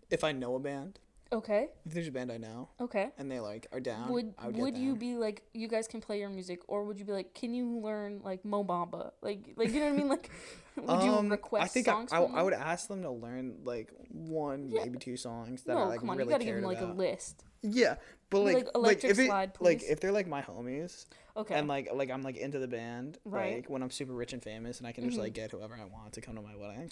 [0.09, 0.99] If I know a band,
[1.33, 1.69] Okay.
[1.85, 3.09] if there's a band I know Okay.
[3.17, 6.19] and they like are down, would would, would, you be like you guys can play
[6.19, 9.69] your music or would you be like can you learn like Mo Bamba like like
[9.73, 10.29] you know what I mean like
[10.75, 13.59] would you Um, request I think songs I, I, I would ask them to learn
[13.63, 14.83] like one, Yeah.
[14.83, 16.81] maybe two songs that no I like come on really you gotta give them like
[16.81, 17.95] a list Yeah,
[18.29, 19.29] but like, like, like, if it,
[19.59, 21.05] like if they're like my homies,
[21.37, 23.55] okay and like like I'm like into the band, Right.
[23.55, 25.21] like when I'm super rich and famous, and I can just Mhm.
[25.23, 26.91] like get whoever I want to come to my wedding,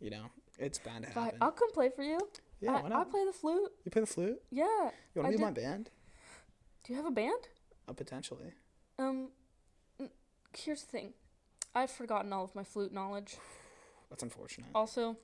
[0.00, 0.26] you know,
[0.58, 1.38] It's bound to happen.
[1.40, 2.18] I'll come play for you.
[2.60, 3.70] Yeah, I, why I play the flute.
[3.84, 4.40] you play the flute?
[4.50, 4.64] Yeah.
[5.14, 5.90] You want to be in my band?
[6.84, 7.48] Do you have a band?
[7.88, 8.52] Uh, potentially.
[8.98, 9.28] Um,
[10.56, 11.12] here's the thing.
[11.74, 13.36] I've forgotten all of my flute knowledge.
[14.10, 14.68] That's unfortunate.
[14.74, 15.16] Also,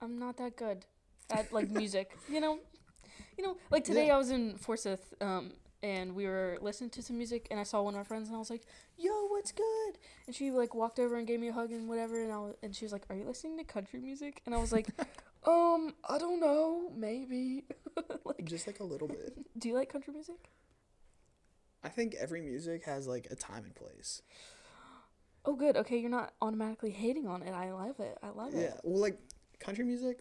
[0.00, 0.84] I'm not that good
[1.30, 2.16] at like music.
[2.28, 2.58] You know,
[3.38, 4.14] you know, like today Yeah.
[4.14, 5.52] I was in Forsyth, um,
[5.82, 8.36] and we were listening to some music, and I saw one of my friends, and
[8.36, 8.62] I was like,
[8.98, 12.22] "Yo, what's good?" And she like walked over and gave me a hug and whatever,
[12.22, 14.58] and I was, and she was like, "Are you listening to country music?" And I
[14.58, 14.88] was like,
[15.46, 17.64] "Um, I don't know, maybe."
[18.24, 19.36] like, Just like a little bit.
[19.58, 20.50] do you like country music?
[21.82, 24.22] I think every music has like a time and place.
[25.46, 25.76] Oh, good.
[25.78, 27.52] Okay, you're not automatically hating on it.
[27.52, 28.18] I love it.
[28.22, 28.58] I love it.
[28.58, 28.74] Yeah.
[28.74, 28.80] it.
[28.84, 29.18] Well, like
[29.58, 30.18] country music,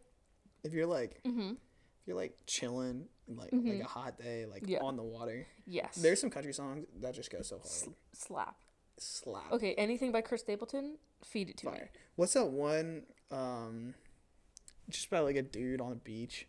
[0.63, 1.51] if you're like Mm-hmm.
[1.51, 3.81] if you're like chilling and like like Mhm.
[3.81, 4.79] a hot day, like Yeah.
[4.79, 5.95] on the water, Yes.
[5.95, 7.93] there's some country songs that just go so hard.
[8.13, 8.55] Slap.
[8.97, 9.51] Slap.
[9.51, 11.71] Okay, anything by Chris Stapleton, feed it to me.
[11.73, 11.91] Fire.
[12.15, 13.05] What's that one?
[13.31, 13.95] Um,
[14.89, 16.47] just by like a dude on a beach.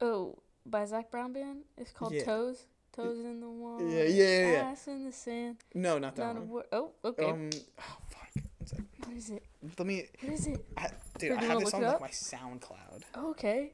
[0.00, 1.62] Oh, by Zac Brown Band.
[1.76, 2.24] It's called Yeah.
[2.24, 2.66] Toes.
[2.92, 3.86] Toes in the water.
[3.88, 4.58] Yeah, yeah, yeah, yeah.
[4.70, 5.56] Ass in the sand.
[5.74, 6.64] No, not that Not one.
[6.72, 7.24] Oh, okay.
[7.24, 8.44] Um, oh fuck.
[9.04, 9.42] What is it?
[9.78, 10.64] Let me, What is it?
[10.76, 10.88] I,
[11.18, 11.32] dude.
[11.32, 13.02] I have this on like my SoundCloud.
[13.14, 13.72] Oh, okay.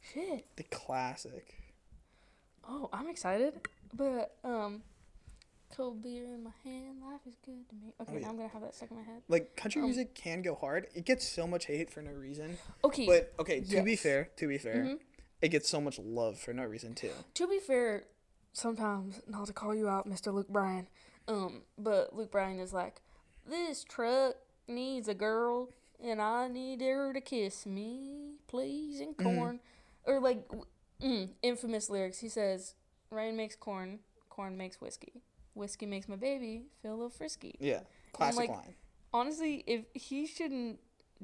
[0.00, 0.46] Shit.
[0.56, 1.54] The classic.
[2.68, 3.54] Oh, I'm excited.
[3.94, 4.82] But um,
[5.76, 7.92] cold beer in my hand, life is good to me.
[8.00, 8.20] Okay, Oh, yeah.
[8.24, 9.22] now I'm gonna have that stuck in my head.
[9.28, 10.86] Like country Um, music can go hard.
[10.94, 12.58] It gets so much hate for no reason.
[12.84, 13.06] Okay.
[13.06, 14.00] But okay, to be Yes.
[14.02, 15.00] fair, to be fair, Mhm.
[15.40, 17.12] it gets so much love for no reason too.
[17.34, 18.06] To be fair,
[18.52, 20.32] sometimes not to call you out, Mr.
[20.32, 20.88] Luke Bryan,
[21.28, 23.00] um, but Luke Bryan is like,
[23.46, 24.36] this truck
[24.68, 29.22] needs a girl, and I need her to kiss me, please, and Mhm.
[29.36, 29.60] corn,
[30.04, 30.66] or like, w-
[31.00, 32.18] mm, infamous lyrics.
[32.18, 32.74] He says,
[33.10, 35.22] "Rain makes corn, corn makes whiskey,
[35.54, 37.80] whiskey makes my baby feel a little frisky." Yeah,
[38.12, 38.74] classic like, line.
[39.12, 40.78] Honestly, if he shouldn't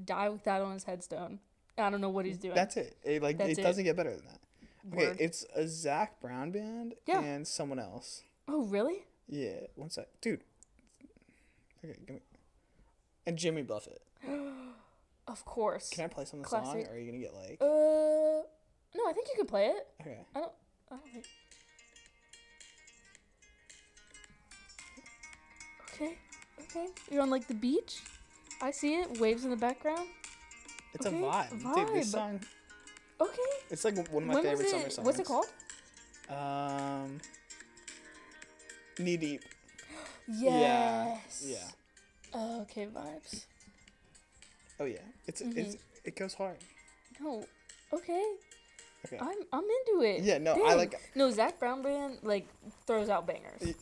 [0.04, 1.40] die with that on his headstone,
[1.76, 2.54] I don't know what he's doing.
[2.54, 2.96] That's it.
[3.04, 3.62] It like That's it it.
[3.62, 4.40] doesn't get better than that.
[4.92, 5.16] Okay, Word.
[5.20, 7.20] it's a Zac Brown band Yeah.
[7.20, 8.22] and someone else.
[8.46, 9.04] oh, really?
[9.28, 10.42] Yeah, one sec, dude.
[11.84, 12.22] Okay, give me.
[13.26, 14.02] And Jimmy Buffett.
[15.26, 15.90] Of course.
[15.90, 17.58] Can I play some of the song, or are you gonna get like?
[17.60, 19.86] Uh, no, I think you can play it.
[20.00, 20.20] Okay.
[20.34, 20.52] I don't.
[20.90, 21.26] I don't think.
[26.00, 26.16] Okay.
[26.62, 26.86] Okay.
[27.10, 28.02] You're on like the beach.
[28.62, 29.18] I see it.
[29.20, 30.08] Waves in the background.
[30.94, 31.50] It's Okay, a vibe.
[31.50, 32.12] Dude, this vibe.
[32.12, 32.40] song.
[33.20, 33.52] Okay.
[33.70, 35.04] It's like one of my when favorite summer songs.
[35.06, 35.46] What's it called?
[36.30, 37.18] Um.
[38.98, 39.42] Knee deep.
[40.30, 41.42] Yes.
[41.46, 41.56] Yeah.
[42.34, 42.86] Oh, okay.
[42.86, 43.46] Vibes.
[44.78, 44.98] Oh yeah.
[45.26, 45.58] It's Mm-hmm.
[45.58, 46.58] it's it goes hard.
[47.20, 47.44] No.
[47.92, 48.22] Okay.
[49.06, 49.18] Okay.
[49.20, 50.22] I'm I'm into it.
[50.22, 52.46] Yeah, no, I like- No, Zac Brown band like
[52.86, 53.74] throws out bangers.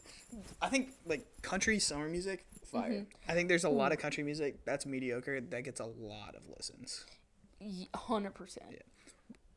[0.60, 2.90] I think like country summer music, fire.
[2.90, 3.30] Mm-hmm.
[3.30, 6.42] I think there's a lot of country music that's mediocre that gets a lot of
[6.54, 7.06] listens,
[7.94, 8.66] Hundred percent.
[8.70, 8.78] Yeah.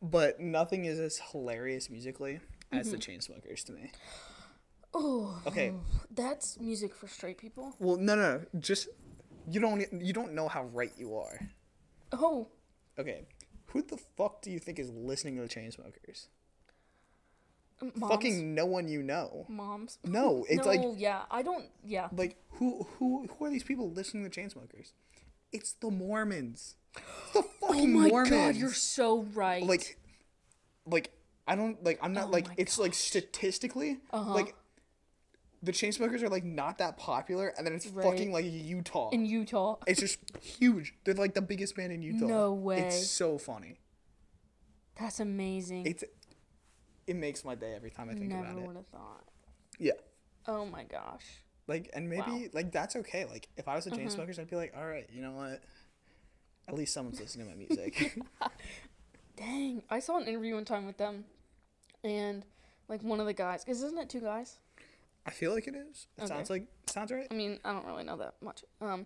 [0.02, 2.40] but nothing is as hilarious musically
[2.72, 3.12] as the Mm-hmm.
[3.34, 3.92] Chainsmokers to me.
[4.94, 5.40] Oh.
[5.46, 5.74] Okay.
[6.10, 7.76] That's music for straight people.
[7.80, 8.88] Well, no, no, no, just
[9.50, 11.40] you don't you don't know how right you are.
[12.14, 12.48] Oh.
[12.98, 13.24] Okay,
[13.72, 16.28] who the fuck do you think is listening to the Chainsmokers?
[17.96, 18.12] Moms.
[18.12, 19.46] Fucking no one you know.
[19.48, 20.00] moms.
[20.06, 21.66] No, it's no, like yeah, I don't.
[21.84, 22.10] Yeah.
[22.12, 24.92] like who who who are these people listening to the Chainsmokers?
[25.54, 26.76] It's the Mormons.
[26.96, 27.04] It's
[27.34, 28.30] the Oh my Mormons.
[28.32, 29.64] god, you're so right.
[29.64, 29.98] like
[30.86, 31.12] like
[31.48, 34.34] I don't like I'm not Oh like it's like statistically Uh-huh.
[34.34, 34.56] like
[35.62, 38.06] the Chainsmokers are like not that popular and then it's Right.
[38.06, 39.10] fucking like Utah.
[39.10, 39.76] in Utah.
[39.88, 40.94] it's just huge.
[41.04, 42.26] They're like the biggest band in Utah.
[42.26, 42.80] No way.
[42.80, 43.80] It's so funny.
[45.00, 45.86] That's amazing.
[45.86, 46.04] It's
[47.08, 48.68] it makes my day every time I think Never about it.
[48.68, 49.24] would have thought.
[49.80, 49.94] Yeah.
[50.48, 51.26] Oh my gosh.
[51.68, 52.42] Like and maybe Wow.
[52.54, 53.26] Like that's okay.
[53.26, 54.02] Like if I was the uh-huh.
[54.02, 55.62] Chainsmokers, I'd be like, all right, you know what?
[56.68, 58.18] At least someone's listening to my music.
[59.36, 59.84] Dang.
[59.90, 61.26] I saw an interview one time with them,
[62.04, 62.46] and
[62.88, 64.58] like one of the guys, because isn't it two guys?
[65.30, 66.08] I feel like it is.
[66.18, 66.28] It Okay.
[66.28, 67.28] sounds like sounds right.
[67.30, 68.64] I mean, I don't really know that much.
[68.82, 69.06] Um,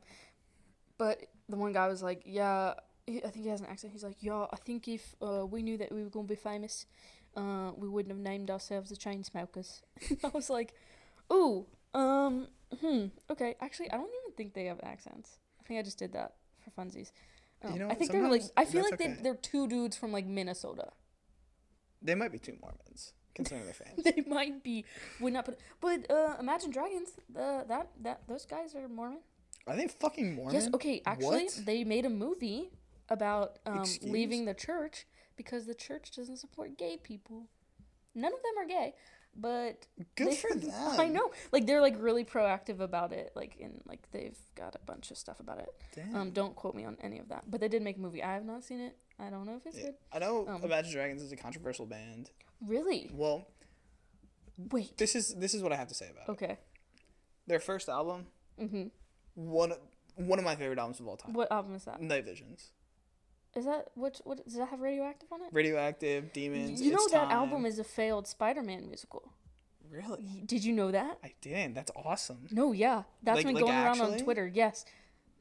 [0.98, 1.20] but
[1.50, 2.76] the one guy was like, "Yeah,
[3.08, 5.78] I think he has an accent." He's like, "Yeah, I think if uh, we knew
[5.78, 6.86] that we were gonna be famous,
[7.36, 9.82] uh, we wouldn't have named ourselves the Chainsmokers."
[10.24, 10.74] I was like,
[11.32, 12.48] "Ooh, um,
[12.80, 15.40] hmm, okay." Actually, I don't even think they have accents.
[15.60, 17.12] I think I just did that for funsies.
[17.64, 18.44] Um, You know, I think they're like.
[18.56, 19.22] I feel like they okay.
[19.22, 20.94] they're two dudes from like Minnesota.
[22.02, 24.04] They might be two Mormons, considering their fans.
[24.04, 24.86] they might be
[25.20, 27.10] would not put, but uh, Imagine Dragons.
[27.36, 29.20] Uh, that that those guys are Mormon.
[29.68, 30.54] Are they fucking Mormon?
[30.54, 31.62] Yes, okay, actually, What?
[31.66, 32.72] they made a movie
[33.10, 35.06] about um, leaving the church
[35.38, 37.48] because the church doesn't support gay people.
[38.16, 38.94] None of them are gay.
[39.36, 40.72] but Good they- for them.
[41.00, 44.80] I know, like they're like really proactive about it, like and like they've got a
[44.86, 45.70] bunch of stuff about it.
[45.96, 46.16] Damn.
[46.16, 48.22] Um, don't quote me on any of that, but they did make a movie.
[48.22, 48.96] I have not seen it.
[49.20, 49.86] I don't know if it's Yeah.
[49.86, 49.96] good.
[50.12, 52.32] I know um, Imagine Dragons is a controversial band.
[52.66, 53.10] Really?
[53.14, 53.48] Well,
[54.72, 54.98] Wait.
[54.98, 56.32] this is this is what I have to say about it.
[56.44, 56.58] Okay.
[57.48, 58.28] Their first album,
[58.60, 58.92] Mhm.
[59.36, 59.74] one
[60.16, 61.34] one of my favorite albums of all time.
[61.34, 62.02] What album is that?
[62.02, 62.72] Night Visions,
[63.56, 64.20] Is that which?
[64.24, 65.50] What does that have radioactive on it?
[65.52, 66.82] Radioactive, Demons.
[66.82, 67.32] you know that Time.
[67.32, 69.34] album is a failed Spider-Man musical.
[69.90, 70.42] really.
[70.48, 71.20] Did you know that?
[71.24, 71.76] I didn't.
[71.76, 72.48] That's awesome.
[72.50, 74.18] No, yeah, that's Like- been like going around on?
[74.18, 74.48] Twitter.
[74.48, 74.86] Yes,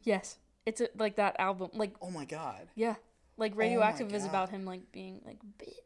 [0.02, 1.70] yes, it's a, like that album.
[1.72, 2.68] Like Oh my god.
[2.74, 2.96] yeah,
[3.42, 5.84] like Oh radioactive is about him like being like bit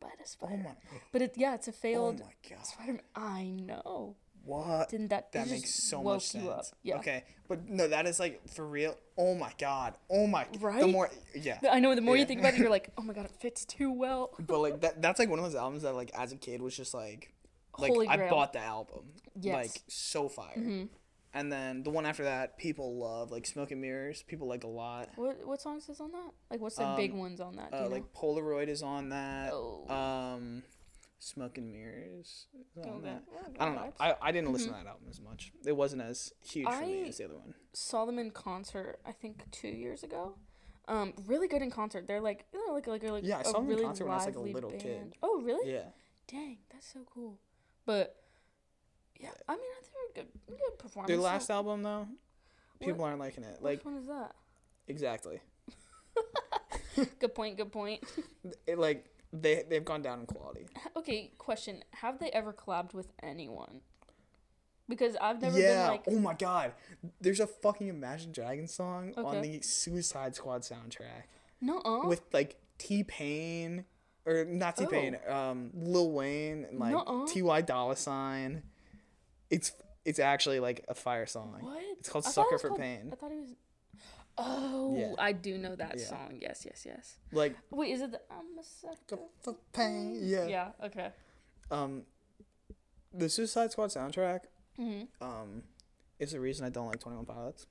[0.00, 0.62] by the Oh spider.
[0.64, 0.74] my.
[1.12, 2.66] But it yeah, it's a failed Oh my god.
[2.66, 3.00] Spider-Man.
[3.14, 4.16] I know.
[4.44, 4.90] What?
[4.90, 5.32] Didn't that?
[5.32, 6.64] That makes so woke much you up.
[6.66, 6.74] sense.
[6.84, 6.96] Yeah.
[6.98, 8.96] Okay, but no, that is like for real.
[9.18, 9.94] Oh my god.
[10.08, 10.46] Oh my.
[10.52, 10.88] The Right?
[10.88, 11.58] more, yeah.
[11.68, 11.94] I know.
[11.96, 14.30] The more you think about it, you're like, oh my god, it fits too well.
[14.38, 16.76] But like that, that's like one of those albums that like as a kid was
[16.76, 17.34] just like,
[17.76, 19.06] like I bought the album.
[19.40, 19.54] Yes.
[19.54, 20.56] Like so fire.
[20.56, 20.88] Mhm.
[21.36, 24.22] And then the one after that, people love like Smoke and Mirrors.
[24.22, 25.10] People like a lot.
[25.16, 26.30] What what songs is on that?
[26.50, 27.74] Like, what's the big Um, ones on that?
[27.74, 29.52] Uh, like Polaroid is on that.
[29.52, 29.86] Oh.
[29.94, 30.62] Um,
[31.18, 33.04] Smoke and Mirrors is on Okay.
[33.04, 33.22] that.
[33.60, 33.92] I don't know.
[34.00, 35.52] I, I didn't listen to that album as much.
[35.66, 37.08] It wasn't as huge for me Mm-hmm.
[37.10, 37.54] As the other one.
[37.74, 38.98] saw them in concert.
[39.04, 40.36] I think two years ago.
[40.88, 42.06] Um, really good in concert.
[42.06, 44.04] They're like, you know, like like like Yeah, I a saw them in really concert
[44.04, 44.82] when I was, like, a little kid.
[45.00, 45.16] band.
[45.22, 45.70] Oh, really?
[45.72, 45.88] Yeah.
[46.28, 47.38] Dang, that's so cool.
[47.84, 48.14] But
[49.20, 51.08] yeah, I mean, I think they're good, good performance.
[51.08, 52.08] Their last album though,
[52.80, 53.58] people aren't liking it.
[53.62, 54.34] Like which one is that?
[54.88, 55.40] exactly.
[57.18, 57.58] Good point.
[57.58, 58.02] Good point.
[58.66, 60.66] It like they they've gone down in quality.
[60.96, 63.80] okay, question: Have they ever collabed with anyone?
[64.88, 65.82] Because I've never yeah.
[65.82, 66.72] been like, oh my god.
[67.20, 71.24] There's a fucking Imagine Dragons song on the Suicide Squad soundtrack
[71.60, 73.84] no, with like T Pain
[74.24, 77.26] or not T Pain, um, Lil Wayne and like Nuh-uh.
[77.26, 78.62] T Y Dolla Sign.
[79.50, 79.72] It's
[80.04, 81.56] it's actually like a fire song.
[81.60, 81.82] what?
[81.98, 83.10] It's called I thought it Sucker for called- Pain.
[83.12, 83.54] I thought it was.
[84.38, 85.14] Oh, Yeah.
[85.18, 86.04] I do know that Yeah.
[86.04, 86.38] song.
[86.40, 87.16] Yes, yes, yes.
[87.32, 89.18] Like Wait, is it the I'm a sucker?
[89.40, 90.18] for pain.
[90.22, 90.46] Yeah.
[90.46, 90.72] Yeah.
[90.84, 91.10] Okay.
[91.70, 92.04] Um,
[93.14, 94.40] the Suicide Squad soundtrack
[94.76, 95.62] hmm um
[96.18, 97.66] is the reason I don't like Twenty One Pilots.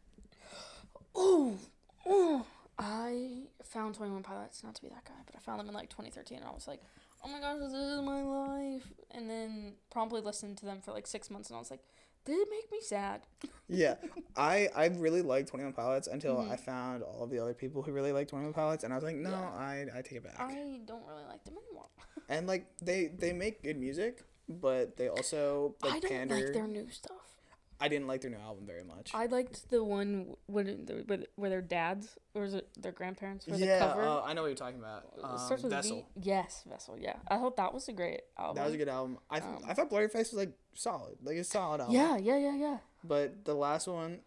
[1.15, 1.57] Oh,
[2.05, 2.45] oh.
[2.77, 5.73] I found Twenty One Pilots not to be that guy, but I found them in
[5.73, 6.81] like 2013, and I was like,
[7.25, 8.83] oh my gosh, this is my life.
[9.11, 11.81] And then promptly listened to them for like six months, and I was like,
[12.25, 13.21] did it make me sad.
[13.67, 13.95] Yeah,
[14.37, 16.51] I I really liked Twenty One Pilots until Mhm.
[16.51, 18.95] I found all of the other people who really liked Twenty One Pilots, and I
[18.95, 19.49] was like, no, Yeah.
[19.57, 20.39] I I take it back.
[20.39, 20.53] I
[20.85, 21.89] don't really like them anymore.
[22.29, 26.35] and like they they make good music, but they also like I don't pander.
[26.35, 27.34] like their new stuff.
[27.79, 29.11] I didn't like their new album very much.
[29.13, 33.55] I liked the one when where, where their dads or is it their grandparents for
[33.55, 34.03] yeah, the cover.
[34.03, 35.05] uh, I know what you're talking about.
[35.21, 36.07] Um, starts with Vessel.
[36.15, 36.29] V.
[36.29, 36.97] Yes, Vessel.
[36.99, 38.55] Yeah, I thought that was a great album.
[38.55, 39.17] That was a good album.
[39.29, 41.95] I th- Um, I thought Blurry Face was like solid, like a solid album.
[41.95, 42.77] Yeah, yeah, yeah, yeah.
[43.03, 44.19] But the last one,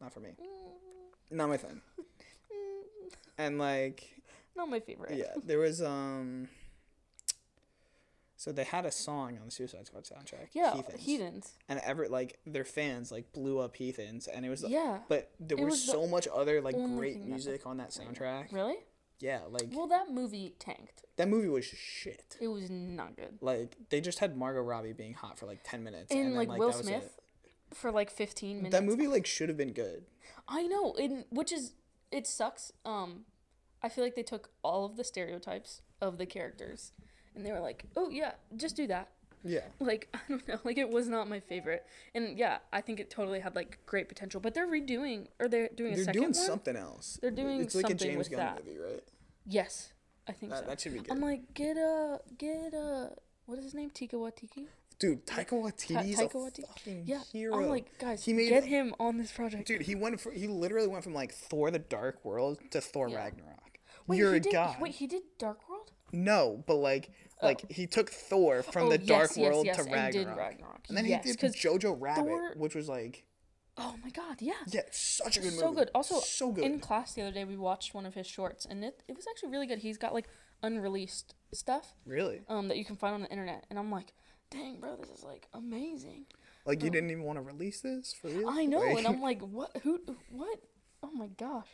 [0.00, 0.30] not for me.
[1.30, 1.80] Not my thing.
[3.38, 4.14] And like,
[4.56, 5.14] Not my favorite.
[5.18, 6.48] yeah, there was um.
[8.38, 10.48] So they had a song on the Suicide Squad soundtrack.
[10.52, 11.00] Yeah, Heathens.
[11.02, 11.54] Heathens.
[11.68, 14.62] And ever like their fans like blew up Heathens, and it was.
[14.68, 14.98] Yeah.
[15.08, 17.90] But there was was the so much other like great thing that- music on that
[17.90, 18.52] soundtrack.
[18.52, 18.76] Really?
[19.18, 21.02] Yeah, like Well, that movie tanked.
[21.16, 22.36] that movie was shit.
[22.38, 23.38] It was not good.
[23.40, 26.36] Like they just had Margot Robbie being hot for like ten minutes, And, and, then,
[26.36, 27.18] like, like Will that was Smith
[27.70, 27.74] it.
[27.76, 28.72] For like 15 minutes.
[28.72, 30.04] That movie like should have been good.
[30.46, 31.72] I know, and which is
[32.12, 32.70] it sucks.
[32.84, 33.24] Um,
[33.82, 36.92] I feel like they took all of the stereotypes of the characters,
[37.36, 39.08] and they were like, "Oh yeah, just do that."
[39.44, 39.60] Yeah.
[39.80, 41.84] Like I don't know, like it was not my favorite,
[42.14, 44.40] and yeah, I think it totally had like great potential.
[44.40, 46.46] But they're redoing, or they're doing a They're second doing one.
[46.46, 47.18] something else.
[47.22, 47.74] They're doing something else.
[47.74, 48.64] It's like a James Gunn that.
[48.64, 49.04] movie, right?
[49.46, 49.92] Yes,
[50.26, 50.66] I think That, so.
[50.70, 51.12] that should be good.
[51.12, 53.10] I'm like, get a get a
[53.44, 53.90] what is his name?
[53.90, 54.66] Tika Watiki.
[54.98, 56.66] Dude, Taika Waititi's Taika a Waititi.
[56.66, 57.56] fucking Yeah, hero.
[57.58, 59.68] I'm like, guys, He made- get him on this project.
[59.68, 63.08] Dude, he went for he literally went from like Thor: The Dark World to Thor
[63.08, 63.16] Yeah.
[63.18, 63.78] Ragnarok.
[64.08, 64.80] Wait, You're a did, god.
[64.80, 65.92] Wait, he did Dark World.
[66.12, 67.10] No, but like
[67.42, 70.38] like he took Thor from Oh, the yes, Dark yes, World yes, to and Ragnarok.
[70.38, 70.80] Ragnarok.
[70.88, 73.24] And then he did Jojo Rabbit, Thor- which was like
[73.78, 74.54] Oh my god, yeah.
[74.68, 75.76] yeah, such a good so movie.
[75.80, 75.90] good.
[75.94, 76.64] Also, so good.
[76.64, 79.26] in class the other day, we watched one of his shorts, and it, it was
[79.28, 79.80] actually really good.
[79.80, 80.28] He's got like
[80.62, 82.40] unreleased stuff really?
[82.48, 84.14] um that you can find on the internet, and I'm like,
[84.50, 86.24] dang, bro, this is like amazing.
[86.64, 88.48] Like you didn't even want to release this for real?
[88.48, 88.58] Oh.
[88.58, 89.76] I know, Like- and I'm like, what?
[89.82, 90.00] Who?
[90.30, 90.58] What?
[91.02, 91.68] Oh my gosh.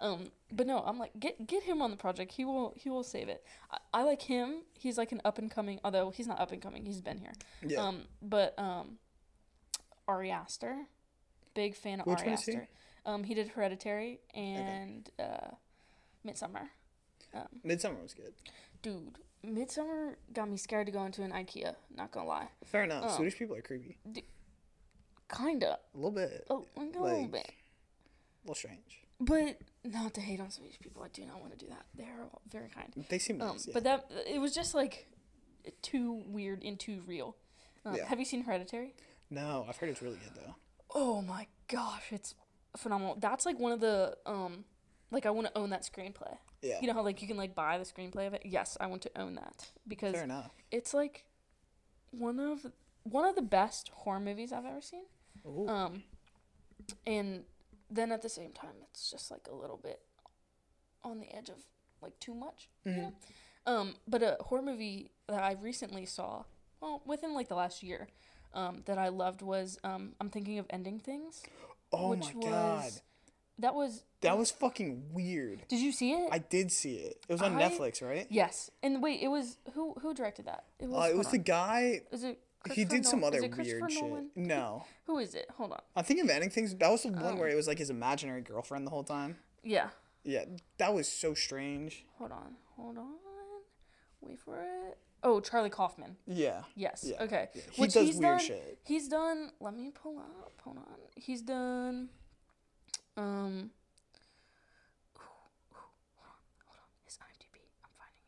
[0.00, 2.32] Um, but no, I'm like, get get him on the project.
[2.32, 3.44] He will he will save it.
[3.70, 4.62] I, I like him.
[4.74, 5.80] He's like an up and coming.
[5.84, 6.84] Although he's not up and coming.
[6.84, 7.32] He's been here.
[7.66, 7.82] yeah.
[7.84, 8.98] Um, but um,
[10.06, 10.86] Ari Aster,
[11.54, 12.52] big fan of Which Ari is he?
[12.52, 12.68] Aster.
[13.06, 15.54] Um, he did Hereditary and uh,
[16.26, 16.68] Midsommar.
[17.66, 18.32] Midsommar was good.
[18.82, 21.74] Dude, Midsommar got me scared to go into an IKEA.
[21.94, 23.04] Not gonna lie, Fair enough.
[23.06, 23.16] Oh.
[23.16, 23.96] Swedish people are creepy.
[25.34, 25.78] kinda.
[25.94, 26.46] A little bit.
[26.50, 27.46] Oh, like a little bit.
[27.48, 27.52] A
[28.44, 29.02] little strange.
[29.20, 29.58] But
[29.92, 31.02] not to hate on Swedish people.
[31.02, 31.86] I do not want to do that.
[31.94, 32.92] They're all very kind.
[33.08, 33.66] They seem Um, nice.
[33.66, 33.74] yeah.
[33.74, 35.08] but that it was just like
[35.82, 37.36] too weird and too real.
[37.84, 38.06] Um, Yeah.
[38.06, 38.94] Have you seen Hereditary?
[39.30, 40.54] no, I've heard it's really good though.
[40.94, 42.34] Oh my gosh, it's
[42.76, 43.16] phenomenal.
[43.20, 44.64] That's like one of the um,
[45.10, 46.36] like I want to own that screenplay.
[46.62, 46.80] Yeah.
[46.80, 48.42] You know how like you can like buy the screenplay of it?
[48.44, 50.50] Yes, I want to own that because Fair enough.
[50.70, 51.24] it's like
[52.10, 52.66] one of
[53.04, 55.04] one of the best horror movies I've ever seen.
[55.46, 55.68] Ooh.
[55.68, 56.02] Um,
[57.06, 57.44] and
[57.90, 60.00] then at the same time, it's just like a little bit
[61.04, 61.56] on the edge of
[62.02, 62.68] like too much.
[62.84, 62.96] You Mhm.
[62.96, 63.12] know?
[63.66, 66.44] Um, but a horror movie that I recently saw,
[66.80, 68.08] well, within like the last year,
[68.54, 71.42] um, that I loved was um, I'm thinking of ending things.
[71.92, 72.84] oh which my god.
[72.84, 73.02] was
[73.58, 75.66] that was That was fucking weird.
[75.68, 76.28] Did you see it?
[76.32, 77.24] I did see it.
[77.28, 78.26] It was on I- Netflix, right?
[78.30, 78.70] yes.
[78.82, 80.64] And wait, it was who who directed that?
[80.78, 82.02] It Uh, it was the guy.
[82.12, 82.40] Is it?
[82.72, 84.30] He did some other weird Nolan?
[84.34, 84.36] shit.
[84.46, 85.46] No, Who is it?
[85.56, 85.80] Hold on.
[85.96, 86.74] I'm thinking of ending things.
[86.74, 87.36] That was the one Oh.
[87.36, 89.36] where it was like his imaginary girlfriend the whole time.
[89.62, 89.90] Yeah.
[90.24, 90.44] Yeah,
[90.78, 92.04] that was so strange.
[92.18, 92.56] Hold on.
[92.76, 93.14] Hold on.
[94.20, 94.98] Wait for it.
[95.22, 96.16] Oh, Charlie Kaufman.
[96.26, 97.04] Yeah, Yes.
[97.08, 97.48] Yeah, Okay.
[97.54, 97.62] yeah.
[97.72, 98.78] he Which does he's weird done, shit.
[98.84, 99.50] He's done.
[99.60, 100.52] Let me pull up.
[100.62, 100.84] Hold on.
[101.16, 102.08] He's done.
[103.16, 103.70] Um.
[105.72, 106.88] Hold on.
[107.04, 107.58] His IMDb.
[107.82, 108.22] I'm finding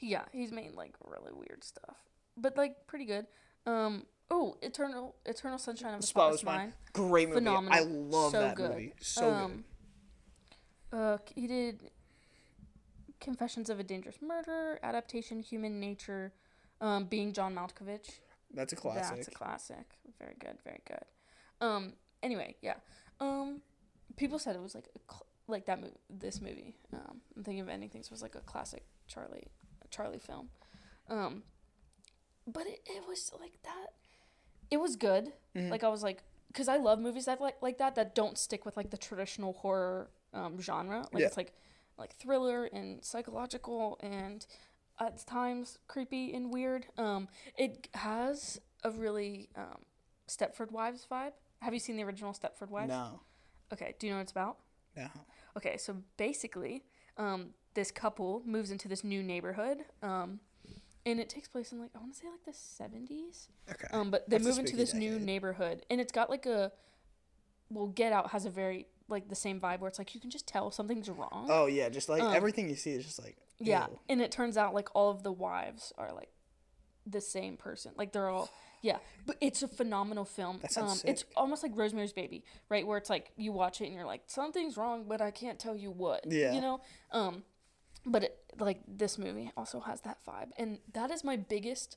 [0.00, 0.06] it.
[0.06, 1.96] Yeah, he's made like really weird stuff,
[2.36, 3.26] but like pretty good.
[3.66, 4.06] Um.
[4.30, 6.72] Oh, Eternal Eternal Sunshine of the Spotless Spotless Mind.
[6.94, 7.40] Great movie.
[7.40, 7.78] Phenomenal.
[7.78, 8.70] I love So that good.
[8.70, 8.92] movie.
[9.00, 9.64] So um,
[10.92, 11.90] Uh, he did
[13.20, 16.32] Confessions of a Dangerous Murder, adaptation, Human Nature,
[16.80, 18.10] um, being John Malkovich.
[18.52, 19.16] That's a classic.
[19.16, 19.86] That's a classic.
[20.18, 20.58] Very good.
[20.64, 21.04] Very good.
[21.60, 21.92] Um.
[22.22, 22.74] Anyway, yeah.
[23.20, 23.60] Um.
[24.16, 25.92] People said it was like a cl- like that movie.
[26.10, 26.74] This movie.
[26.92, 27.20] Um.
[27.36, 29.48] I'm thinking of ending things was like a classic Charlie
[29.90, 30.48] Charlie film.
[31.08, 31.42] Um.
[32.46, 33.88] But it, it was like that.
[34.70, 35.32] It was good.
[35.54, 35.70] Mhm.
[35.70, 38.64] Like I was like, because I love movies that like like that that don't stick
[38.64, 41.06] with like the traditional horror um, genre.
[41.12, 41.26] Like Yeah.
[41.28, 41.52] it's like
[41.98, 44.44] like thriller and psychological and
[44.98, 46.86] at times creepy and weird.
[46.98, 49.82] Um, it has a really um,
[50.28, 51.32] Stepford Wives vibe.
[51.60, 52.88] Have you seen the original Stepford Wives?
[52.90, 53.20] no,
[53.72, 53.94] Okay.
[53.98, 54.58] Do you know what it's about?
[54.96, 55.08] no.
[55.56, 56.82] Okay, so basically,
[57.18, 60.40] um, this couple moves into this new neighborhood, um,
[61.04, 63.48] and it takes place in like I want to say like the seventies.
[63.70, 63.88] Okay.
[63.92, 66.72] Um, but they That's move into this new neighborhood, and it's got like a,
[67.70, 70.30] well, Get Out has a very like the same vibe where it's like you can
[70.30, 71.46] just tell something's wrong.
[71.50, 74.56] oh yeah, just like um, everything you see is just like yeah, and it turns
[74.56, 76.30] out like all of the wives are like
[77.06, 77.92] the same person.
[77.96, 78.50] Like they're all
[78.82, 80.58] yeah, but it's a phenomenal film.
[80.60, 82.86] That sounds um, it's almost like Rosemary's Baby, right?
[82.86, 85.76] Where it's like you watch it and you're like something's wrong, but I can't tell
[85.76, 86.24] you what.
[86.28, 86.52] Yeah.
[86.52, 86.80] You know,
[87.12, 87.44] um,
[88.04, 91.96] but it, like this movie also has that vibe, and that is my biggest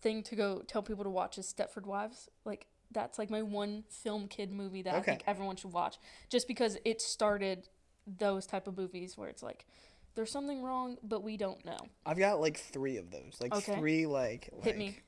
[0.00, 2.28] thing to go tell people to watch is Stepford Wives.
[2.44, 6.46] Like that's like my one film kid movie that I think everyone should watch, just
[6.48, 7.68] because it started
[8.06, 9.66] those type of movies where it's like
[10.14, 11.78] there's something wrong, but we don't know.
[12.06, 13.36] I've got like three of those.
[13.40, 13.76] Like Okay.
[13.76, 14.98] three like like Hit me.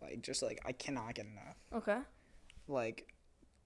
[0.00, 1.56] like just like I cannot get enough.
[1.74, 1.98] Okay.
[2.68, 3.11] Like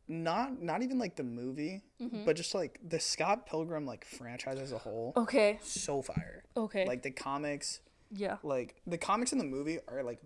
[0.08, 2.24] not not even like the movie, Mm-hmm.
[2.26, 5.12] but just like the Scott Pilgrim like franchise as a whole.
[5.16, 5.58] Okay.
[5.62, 6.44] So fire.
[6.56, 6.86] Okay.
[6.86, 7.80] Like the comics,
[8.12, 8.36] yeah.
[8.42, 10.20] like the comics and the movie are like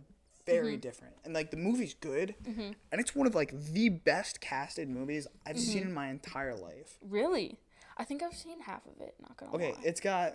[0.46, 0.80] very Mm-hmm.
[0.80, 1.14] different.
[1.24, 5.56] And like the movie's good, and it's one of like the best casted movies I've
[5.56, 5.72] Mm-hmm.
[5.72, 6.98] seen in my entire life.
[7.08, 7.58] Really?
[7.96, 9.14] I think I've seen half of it.
[9.20, 9.78] Not gonna Okay, lie.
[9.84, 10.34] it's got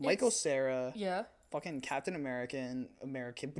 [0.00, 1.24] Michael It's- Sarah, yeah.
[1.52, 3.52] fucking Captain American, American,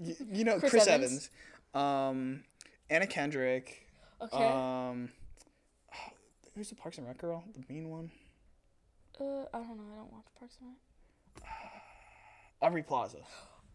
[0.00, 1.30] you, you know, Chris Chris, Evans.
[1.74, 2.44] Evans, um,
[2.88, 3.85] Anna Kendrick,
[4.22, 4.44] Okay.
[4.48, 5.08] um,
[6.54, 8.10] who's the Parks and Rec girl, the mean one,
[9.20, 9.92] uh, I don't know.
[9.92, 11.44] I don't watch Parks and Rec.
[12.62, 13.18] Aubrey Plaza.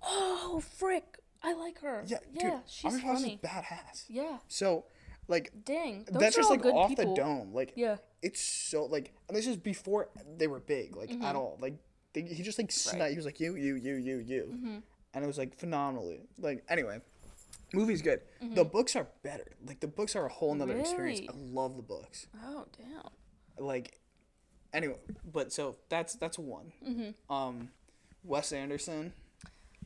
[0.03, 1.19] Oh frick!
[1.43, 2.03] I like her.
[2.07, 2.41] Yeah, Yeah.
[2.49, 3.39] dude, she's Aubrey Plaza's funny.
[3.43, 4.05] badass.
[4.09, 4.37] Yeah.
[4.47, 4.85] So,
[5.27, 6.05] like, Dang.
[6.11, 7.13] Those that's are just all like good off people.
[7.13, 7.53] the dome.
[7.53, 7.97] Like, Yeah.
[8.23, 11.23] it's so like, and this is before they were big, like Mm-hmm.
[11.23, 11.59] at all.
[11.61, 11.75] Like,
[12.13, 14.77] they, he just like sni- He was like you, you, you, you, you, Mm-hmm.
[15.13, 16.21] and it was like phenomenally.
[16.39, 16.99] Like, anyway,
[17.73, 18.21] movie's good.
[18.41, 19.47] The books are better.
[19.65, 21.21] Like, the books are a whole nother experience.
[21.21, 21.55] I Mm-hmm.
[21.55, 22.27] Love the books.
[22.45, 23.65] Oh damn.
[23.65, 23.99] Like,
[24.73, 24.95] anyway,
[25.31, 26.71] but so that's that's one.
[26.87, 27.33] Mm-hmm.
[27.33, 27.69] Um,
[28.23, 29.13] Wes Anderson,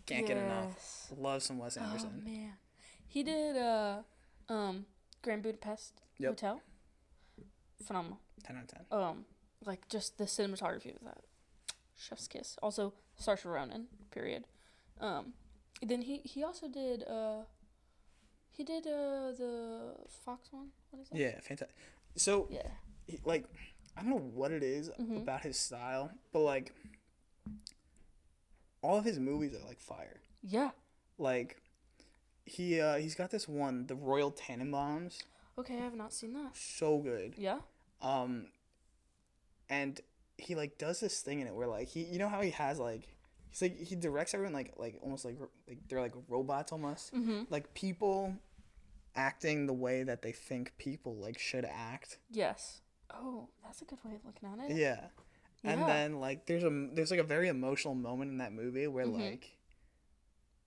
[0.06, 0.68] can't get enough.
[0.76, 1.14] Yes.
[1.18, 2.10] Love some Wes Anderson.
[2.14, 2.42] Oh Anderson.
[2.42, 2.54] man.
[3.08, 4.00] He did uh
[4.50, 4.86] um
[5.22, 6.30] Grand Budapest Yep.
[6.32, 6.62] Hotel.
[7.86, 8.20] Phenomenal.
[8.44, 8.82] Ten out of ten.
[8.92, 9.26] Um
[9.66, 11.20] like just the cinematography of that.
[11.98, 12.58] Chef's kiss.
[12.62, 13.88] Also Saoirse Ronan.
[14.12, 14.46] Period.
[15.00, 15.34] Um,
[15.82, 17.44] then he he also did uh
[18.56, 19.96] he did uh the
[20.26, 20.70] Fox one.
[20.92, 21.18] What is that?
[21.18, 21.76] Yeah, fantastic.
[22.16, 22.68] So Yeah.
[23.08, 23.46] he, like
[23.98, 25.18] I don't know what it is Mm-hmm.
[25.18, 26.74] about his style, but like
[28.82, 30.20] all of his movies are like fire.
[30.44, 30.72] Yeah.
[31.18, 31.62] Like
[32.46, 35.24] he uh he's got this one, the Royal Tenenbaums,
[35.58, 36.56] Okay, I have not seen that.
[36.56, 37.34] so good.
[37.38, 37.60] Yeah.
[38.02, 38.48] Um
[39.70, 40.00] and
[40.38, 42.78] he like does this thing in it where like he you know how he has
[42.78, 43.15] like
[43.58, 45.38] he's like he directs everyone like like almost like
[45.68, 47.14] like they're like robots almost.
[47.14, 47.44] Mm-hmm.
[47.50, 48.36] Like people
[49.16, 52.18] acting the way that they think people like should act.
[52.30, 52.82] Yes.
[53.14, 54.76] Oh, that's a good way of looking at it.
[54.78, 55.06] Yeah.
[55.64, 55.88] And Yeah.
[55.88, 59.32] then like there's a there's like a very emotional moment in that movie where Mhm.
[59.32, 59.58] like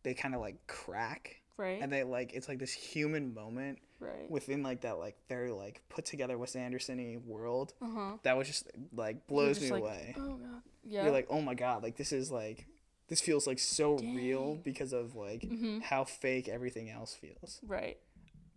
[0.03, 1.83] they kind of like crack Right.
[1.83, 4.31] and they like it's like this human moment right.
[4.31, 8.17] within like that like very like put together Wes Anderson-y world Uh huh.
[8.23, 10.15] that was just like blows me like, away.
[10.17, 10.63] Oh god.
[10.85, 11.03] Yeah.
[11.03, 12.67] You're like, "Oh my god, like this is like
[13.09, 15.83] this feels like so real because of like Mhm.
[15.83, 17.99] how fake everything else feels." right.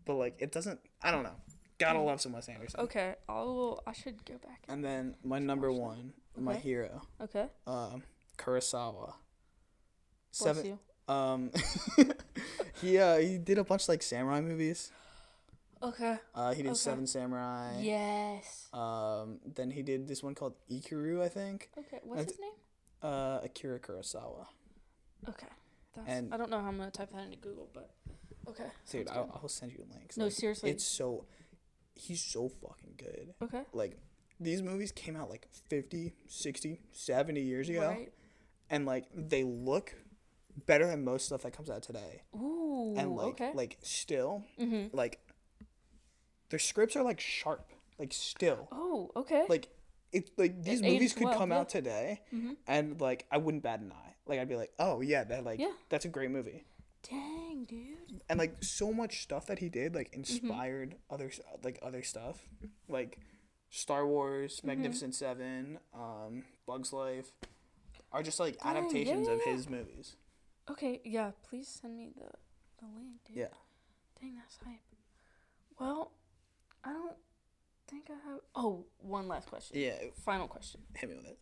[0.05, 1.35] But like it doesn't I don't know.
[1.79, 2.79] Gotta love some Wes Anderson.
[2.81, 3.15] Okay.
[3.27, 3.81] I'll.
[3.87, 4.63] I should go back.
[4.67, 5.79] And then my number that.
[5.79, 7.47] 1, my hero, Okay.
[7.65, 8.03] um
[8.37, 9.13] Kurosawa.
[10.37, 10.79] Bless Seven you.
[11.13, 11.51] um
[12.81, 14.91] he uh he did a bunch of like samurai movies.
[15.81, 16.17] Okay.
[16.35, 16.77] Uh he did Okay.
[16.77, 17.79] Seven Samurai.
[17.81, 18.69] Yes.
[18.73, 21.69] Um, then he did this one called Ikiru, I think.
[21.77, 21.99] Okay.
[22.03, 22.51] What's his name?
[23.01, 24.45] Uh, Akira Kurosawa.
[25.29, 25.47] Okay.
[25.95, 27.91] That's, and- I don't know how I'm gonna type that into Google, but
[28.47, 28.67] okay.
[28.89, 29.29] Dude, I'll.
[29.41, 30.17] I'll send you links.
[30.17, 30.69] No, Like, seriously.
[30.69, 31.25] It's so,
[31.95, 33.33] he's so fucking good.
[33.41, 33.63] Okay.
[33.73, 33.97] Like,
[34.39, 37.87] these movies came out like 50, 60, 70 years ago.
[37.87, 38.11] Right.
[38.69, 39.93] And like, they look
[40.65, 42.23] better than most stuff that comes out today.
[42.35, 42.93] Ooh.
[42.97, 43.51] and like, okay.
[43.53, 44.93] like still, Mhm.
[44.93, 45.19] like,
[46.49, 47.69] their scripts are like sharp.
[47.99, 48.67] Like, still.
[48.71, 49.11] Oh.
[49.15, 49.45] Okay.
[49.47, 49.67] Like,
[50.11, 51.59] it, like these movies could come yeah.
[51.59, 52.55] out today Mhm.
[52.67, 54.15] and like I wouldn't bat an eye.
[54.27, 55.71] Like I'd be like, oh yeah, that like Yeah.
[55.89, 56.65] that's a great movie.
[57.09, 58.21] Dang, dude.
[58.29, 60.19] And like so much stuff that he did like Mm-hmm.
[60.19, 61.31] inspired other
[61.63, 62.47] like other stuff,
[62.87, 63.19] like
[63.69, 64.67] Star Wars, Mm-hmm.
[64.67, 67.31] Magnificent Seven, um, Bugs Life,
[68.11, 70.15] are just like yeah, adaptations of yeah, his movies.
[70.69, 71.01] Okay.
[71.05, 71.31] Yeah.
[71.49, 72.29] Please send me the
[72.79, 73.37] the link, dude.
[73.37, 73.47] Yeah.
[74.19, 74.79] Dang, that's hype.
[75.79, 76.11] Well,
[76.83, 77.15] I don't
[77.91, 78.39] think I have.
[78.55, 79.77] Oh, one last question.
[79.79, 79.93] Yeah,
[80.25, 80.81] Final question.
[80.95, 81.37] hit me with it.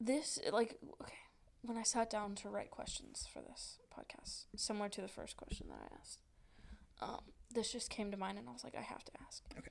[0.00, 1.14] This like okay.
[1.62, 5.66] When I sat down to write questions for this podcast, similar to the first question
[5.68, 6.20] that I asked,
[7.00, 7.20] um,
[7.52, 9.42] this just came to mind, and I was like, I have to ask.
[9.58, 9.70] Okay.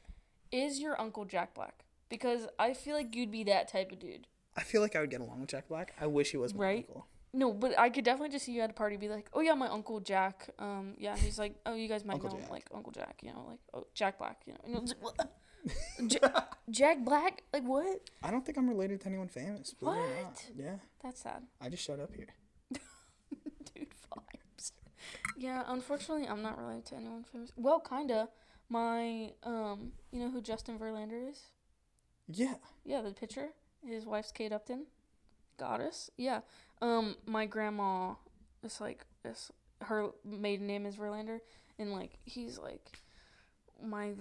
[0.52, 1.86] Is your uncle Jack Black?
[2.10, 4.28] Because I feel like you'd be that type of dude.
[4.58, 5.94] I feel like I would get along with Jack Black.
[6.00, 6.86] I wish he was my Right?
[6.90, 7.08] uncle.
[7.36, 9.54] No, but I could definitely just see you at a party be like, oh yeah,
[9.56, 10.50] my uncle Jack.
[10.58, 12.50] Um, yeah, he's like, oh, you guys might Uncle know Jack.
[12.50, 15.32] like Uncle Jack, you know, like oh Jack Black, you know, and you're just, what?
[16.00, 18.10] Ja- Jack Black, like what?
[18.24, 19.74] I don't think I'm related to anyone famous.
[19.74, 20.24] Believe or not.
[20.26, 20.44] What?
[20.56, 22.28] Yeah, That's sad, I just showed up here.
[23.76, 23.88] dude.
[23.90, 24.72] Vibes.
[25.38, 27.52] Yeah, unfortunately, I'm not related to anyone famous.
[27.58, 28.30] Well, kinda.
[28.70, 31.42] My um, you know who Justin Verlander is?
[32.28, 32.56] Yeah.
[32.84, 33.50] Yeah, the pitcher.
[33.86, 34.86] His wife's Kate Upton.
[35.60, 36.10] Goddess.
[36.18, 36.40] Yeah.
[36.86, 38.14] Um, my grandma
[38.64, 41.40] is like is her maiden name is Verlander,
[41.80, 43.00] and like he's like
[43.84, 44.12] my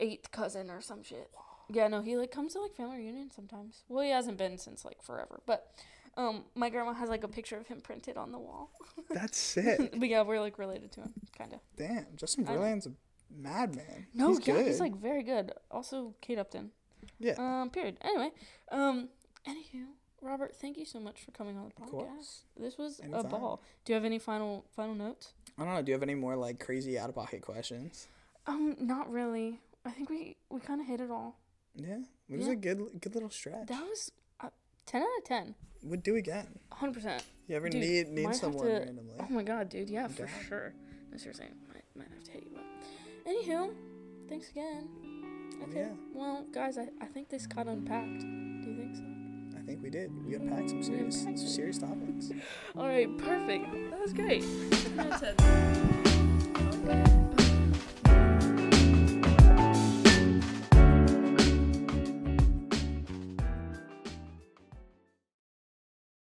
[0.00, 1.30] eighth cousin or some shit.
[1.70, 3.82] Yeah, no, he like comes to like family reunions sometimes.
[3.88, 5.70] Well, he hasn't been since like forever, but
[6.16, 8.70] um, my grandma has like a picture of him printed on the wall.
[9.10, 9.94] That's sick.
[9.96, 11.60] but yeah, we're like related to him, kind of.
[11.76, 12.92] Damn, Justin Verlander's a
[13.34, 14.06] madman.
[14.14, 14.66] No, he's yeah, good.
[14.66, 15.52] he's like very good.
[15.70, 16.70] Also, Kate Upton.
[17.18, 17.96] yeah, Um, period.
[18.02, 18.30] Anyway,
[18.70, 19.08] um,
[19.48, 19.86] anywho,
[20.24, 21.90] Robert, thank you so much for coming on the of podcast.
[21.90, 22.40] course.
[22.56, 23.62] This was a ball.
[23.84, 25.32] Do you have any final final notes?
[25.58, 25.82] I don't know.
[25.82, 28.08] Do you have any more like crazy out of pocket questions?
[28.46, 29.60] Um, not really.
[29.84, 31.36] I think we we kind of hit it all.
[31.76, 31.98] Yeah,
[32.30, 32.52] it was Yeah.
[32.54, 33.66] a good good little stretch.
[33.68, 34.10] That was
[34.40, 34.48] uh,
[34.86, 35.54] ten out of ten.
[35.82, 36.46] We'd do again.
[36.72, 37.22] hundred percent.
[37.46, 39.14] You ever Dude, need need someone to- randomly?
[39.20, 39.90] Oh my god, dude.
[39.90, 40.30] Yeah, for down.
[40.48, 40.74] sure.
[41.12, 42.64] No, seriously, might might have to hit you up.
[43.26, 43.74] Anywho,
[44.28, 44.88] thanks again.
[45.60, 45.80] Oh, Okay.
[45.80, 45.92] yeah.
[46.14, 48.22] Well, guys, I, I think this got unpacked.
[49.64, 50.10] Think we did.
[50.26, 52.30] We unpacked some serious unpacked some serious topics.
[52.76, 53.66] All right, perfect.
[53.90, 54.44] That was great.